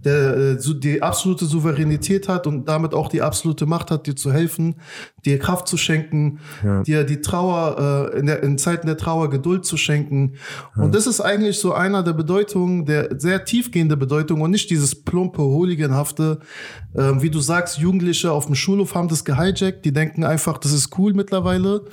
der 0.05 0.37
äh, 0.53 0.57
die 0.79 1.01
absolute 1.01 1.45
Souveränität 1.45 2.27
hat 2.29 2.47
und 2.47 2.67
damit 2.69 2.93
auch 2.93 3.09
die 3.09 3.21
absolute 3.21 3.65
Macht 3.65 3.91
hat, 3.91 4.07
dir 4.07 4.15
zu 4.15 4.31
helfen, 4.31 4.75
dir 5.25 5.39
Kraft 5.39 5.67
zu 5.67 5.77
schenken, 5.77 6.39
Ja. 6.63 6.83
dir 6.83 7.03
die 7.03 7.21
Trauer 7.21 8.11
äh, 8.13 8.19
in, 8.19 8.27
der, 8.27 8.43
in 8.43 8.57
Zeiten 8.57 8.87
der 8.87 8.97
Trauer 8.97 9.29
Geduld 9.29 9.65
zu 9.65 9.75
schenken. 9.77 10.33
Und 10.75 10.93
das 10.93 11.07
ist 11.07 11.19
eigentlich 11.21 11.59
so 11.59 11.73
einer 11.73 12.03
der 12.03 12.13
Bedeutungen, 12.13 12.85
der 12.85 13.19
sehr 13.19 13.43
tiefgehende 13.45 13.97
Bedeutung 13.97 14.41
und 14.41 14.51
nicht 14.51 14.69
dieses 14.69 14.95
plumpe, 15.03 15.41
hooliganhafte, 15.41 16.39
äh, 16.93 17.11
wie 17.21 17.29
du 17.29 17.39
sagst, 17.39 17.79
Jugendliche 17.79 18.31
auf 18.31 18.45
dem 18.45 18.55
Schulhof 18.55 18.93
haben 18.95 19.07
das 19.07 19.25
gehijackt, 19.25 19.83
die 19.85 19.91
denken 19.91 20.23
einfach, 20.23 20.57
das 20.59 20.71
ist 20.71 20.97
cool 20.97 21.13
mittlerweile. 21.13 21.85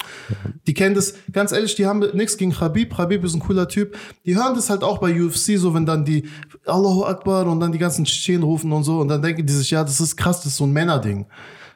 Die 0.66 0.74
kennen 0.74 0.94
das, 0.94 1.14
ganz 1.32 1.52
ehrlich, 1.52 1.74
die 1.74 1.86
haben 1.86 2.00
nichts 2.14 2.36
gegen 2.36 2.58
Habib. 2.60 2.98
Habib 2.98 3.24
ist 3.24 3.34
ein 3.34 3.40
cooler 3.40 3.68
Typ. 3.68 3.96
Die 4.26 4.36
hören 4.36 4.54
das 4.54 4.68
halt 4.70 4.82
auch 4.84 4.98
bei 4.98 5.12
UFC, 5.20 5.56
so 5.56 5.74
wenn 5.74 5.86
dann 5.86 6.04
die 6.04 6.24
Allahu 6.66 7.04
Akbar 7.04 7.46
und 7.46 7.60
dann 7.60 7.72
die 7.72 7.78
ganzen 7.78 8.04
Tschetschenen 8.04 8.42
rufen 8.42 8.72
und 8.72 8.84
so 8.84 9.00
und 9.00 9.08
dann 9.08 9.22
denken 9.22 9.44
die 9.44 9.52
sich, 9.52 9.70
ja, 9.70 9.82
das 9.82 10.00
ist 10.00 10.16
krass, 10.16 10.38
das 10.38 10.46
ist 10.46 10.56
so 10.56 10.64
ein 10.64 10.72
Männerding. 10.72 11.26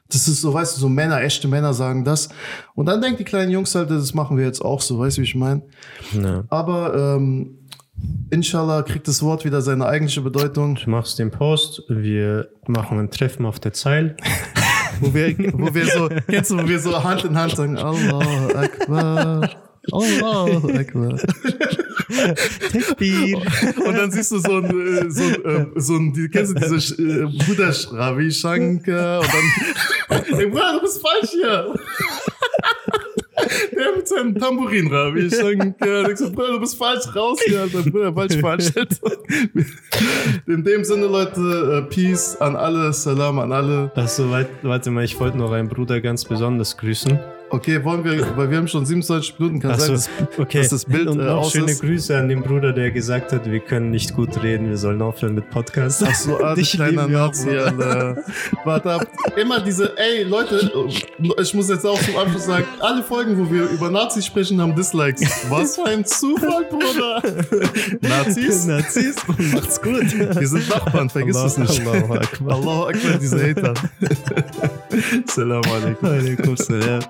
Das 0.08 0.28
ist 0.28 0.40
so, 0.40 0.54
weißt 0.54 0.76
du, 0.76 0.80
so 0.80 0.88
Männer, 0.88 1.20
echte 1.20 1.48
Männer 1.48 1.74
sagen 1.74 2.04
das. 2.04 2.28
Und 2.74 2.86
dann 2.86 3.00
denken 3.00 3.18
die 3.18 3.24
kleinen 3.24 3.50
Jungs 3.50 3.74
halt, 3.74 3.90
das 3.90 4.14
machen 4.14 4.36
wir 4.36 4.44
jetzt 4.44 4.64
auch 4.64 4.80
so, 4.80 4.98
weißt 4.98 5.16
du, 5.16 5.22
wie 5.22 5.26
ich 5.26 5.34
meine? 5.34 5.62
Ja. 6.12 6.44
Aber 6.48 7.16
ähm, 7.16 7.58
inshallah 8.30 8.82
kriegt 8.82 9.08
das 9.08 9.22
Wort 9.22 9.44
wieder 9.44 9.62
seine 9.62 9.86
eigentliche 9.86 10.20
Bedeutung. 10.20 10.76
Du 10.76 10.90
machst 10.90 11.18
den 11.18 11.32
Post, 11.32 11.82
wir 11.88 12.48
machen 12.68 13.00
ein 13.00 13.10
Treffen 13.10 13.46
auf 13.46 13.58
der 13.58 13.72
Zeil. 13.72 14.16
Wo 15.00 15.12
wir, 15.12 15.36
wo 15.52 15.74
wir 15.74 15.86
so, 15.88 16.08
kennst 16.26 16.50
du, 16.50 16.56
wo 16.56 16.66
wir 16.66 16.78
so 16.78 17.04
Hand 17.04 17.22
in 17.24 17.36
Hand 17.36 17.54
sagen, 17.54 17.76
Allahu 17.76 18.56
Akbar. 18.56 19.65
Akbar. 19.92 21.18
Takbir. 22.72 23.36
Und 23.84 23.98
dann 23.98 24.10
siehst 24.10 24.32
du 24.32 24.38
so 24.38 24.58
ein, 24.58 24.64
äh, 24.64 25.10
so 25.10 25.24
ein, 25.24 25.44
äh, 25.44 25.66
so 25.80 25.96
ein 25.96 26.30
kennst 26.30 26.54
du 26.54 26.78
diese 26.78 27.02
äh, 27.02 27.26
Bruder 27.26 27.74
Ravi 27.92 28.30
Shankar 28.30 29.20
und 29.20 29.28
dann, 29.28 30.22
ey 30.38 30.46
Bruder, 30.46 30.74
du 30.74 30.80
bist 30.82 31.02
falsch 31.02 31.30
hier. 31.30 31.74
Der 33.76 33.96
mit 33.96 34.08
seinem 34.08 34.34
Tambourin 34.34 34.92
Ravi 34.92 35.30
Shankar. 35.30 36.10
Ich 36.10 36.18
so, 36.18 36.30
Bruder, 36.30 36.52
du 36.52 36.60
bist 36.60 36.76
falsch 36.76 37.14
raus 37.14 37.38
hier, 37.44 37.62
Alter. 37.62 37.82
Bruder, 37.82 38.12
falsch 38.12 38.36
Veranstaltung. 38.36 39.12
In 40.46 40.64
dem 40.64 40.84
Sinne, 40.84 41.06
Leute, 41.06 41.84
äh, 41.84 41.90
Peace 41.90 42.36
an 42.36 42.56
alle, 42.56 42.92
Salam 42.92 43.38
an 43.38 43.52
alle. 43.52 43.90
Weit, 43.94 44.48
warte 44.62 44.90
mal, 44.90 45.04
ich 45.04 45.18
wollte 45.18 45.38
noch 45.38 45.52
einen 45.52 45.68
Bruder 45.68 46.00
ganz 46.00 46.24
besonders 46.24 46.76
grüßen. 46.76 47.18
Okay, 47.48 47.84
wollen 47.84 48.02
wir, 48.02 48.36
weil 48.36 48.50
wir 48.50 48.58
haben 48.58 48.66
schon 48.66 48.84
27 48.84 49.38
Minuten, 49.38 49.60
kann 49.60 49.78
sein, 49.78 49.86
so, 49.86 49.92
dass, 49.92 50.10
okay. 50.38 50.58
dass 50.58 50.70
das 50.70 50.84
Bild 50.84 51.06
Und 51.06 51.20
äh, 51.20 51.24
noch 51.24 51.42
aus 51.42 51.52
schöne 51.52 51.70
ist. 51.70 51.80
Grüße 51.80 52.16
an 52.16 52.28
den 52.28 52.42
Bruder, 52.42 52.72
der 52.72 52.90
gesagt 52.90 53.32
hat, 53.32 53.48
wir 53.48 53.60
können 53.60 53.90
nicht 53.90 54.14
gut 54.16 54.42
reden, 54.42 54.68
wir 54.68 54.76
sollen 54.76 55.00
aufhören 55.00 55.36
mit 55.36 55.48
Podcast. 55.50 56.02
Ach 56.04 56.14
so, 56.14 56.40
ah, 56.42 56.54
Dich 56.54 56.72
kleiner 56.72 57.06
Nazi. 57.06 57.50
Alter. 57.50 58.16
Warte 58.64 58.92
ab. 58.94 59.06
Immer 59.36 59.60
diese, 59.60 59.96
ey, 59.96 60.24
Leute, 60.24 60.70
ich 61.40 61.54
muss 61.54 61.68
jetzt 61.68 61.86
auch 61.86 62.00
zum 62.00 62.16
Abschluss 62.16 62.46
sagen, 62.46 62.66
alle 62.80 63.02
Folgen, 63.04 63.38
wo 63.38 63.50
wir 63.52 63.70
über 63.70 63.90
Nazis 63.90 64.26
sprechen, 64.26 64.60
haben 64.60 64.74
Dislikes. 64.74 65.46
Was 65.48 65.76
für 65.76 65.84
ein 65.84 66.04
Zufall, 66.04 66.64
Bruder. 66.64 67.22
Nazis? 68.00 68.66
Nazis, 68.66 69.16
macht's 69.52 69.80
gut. 69.80 70.18
Wir 70.18 70.48
sind 70.48 70.68
Nachbarn, 70.68 71.08
vergiss 71.08 71.36
es 71.36 71.58
nicht. 71.58 71.86
Allahu 71.86 72.14
Akbar. 72.14 72.56
Allahu 72.56 72.86
Akbar, 72.86 73.18
diese 73.20 73.40
Hater. 73.40 73.74
Salam 75.26 75.62
alaikum. 75.64 76.08
Alaikum 76.08 76.56
salam. 76.56 77.00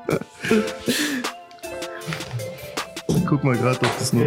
Guck 3.26 3.44
mal 3.44 3.56
gerade, 3.56 3.78
ob 3.80 3.98
das 3.98 4.12
noch... 4.12 4.26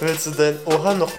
Willst 0.00 0.26
du 0.26 0.30
denn, 0.30 0.58
oha, 0.66 0.94
noch 0.94 1.12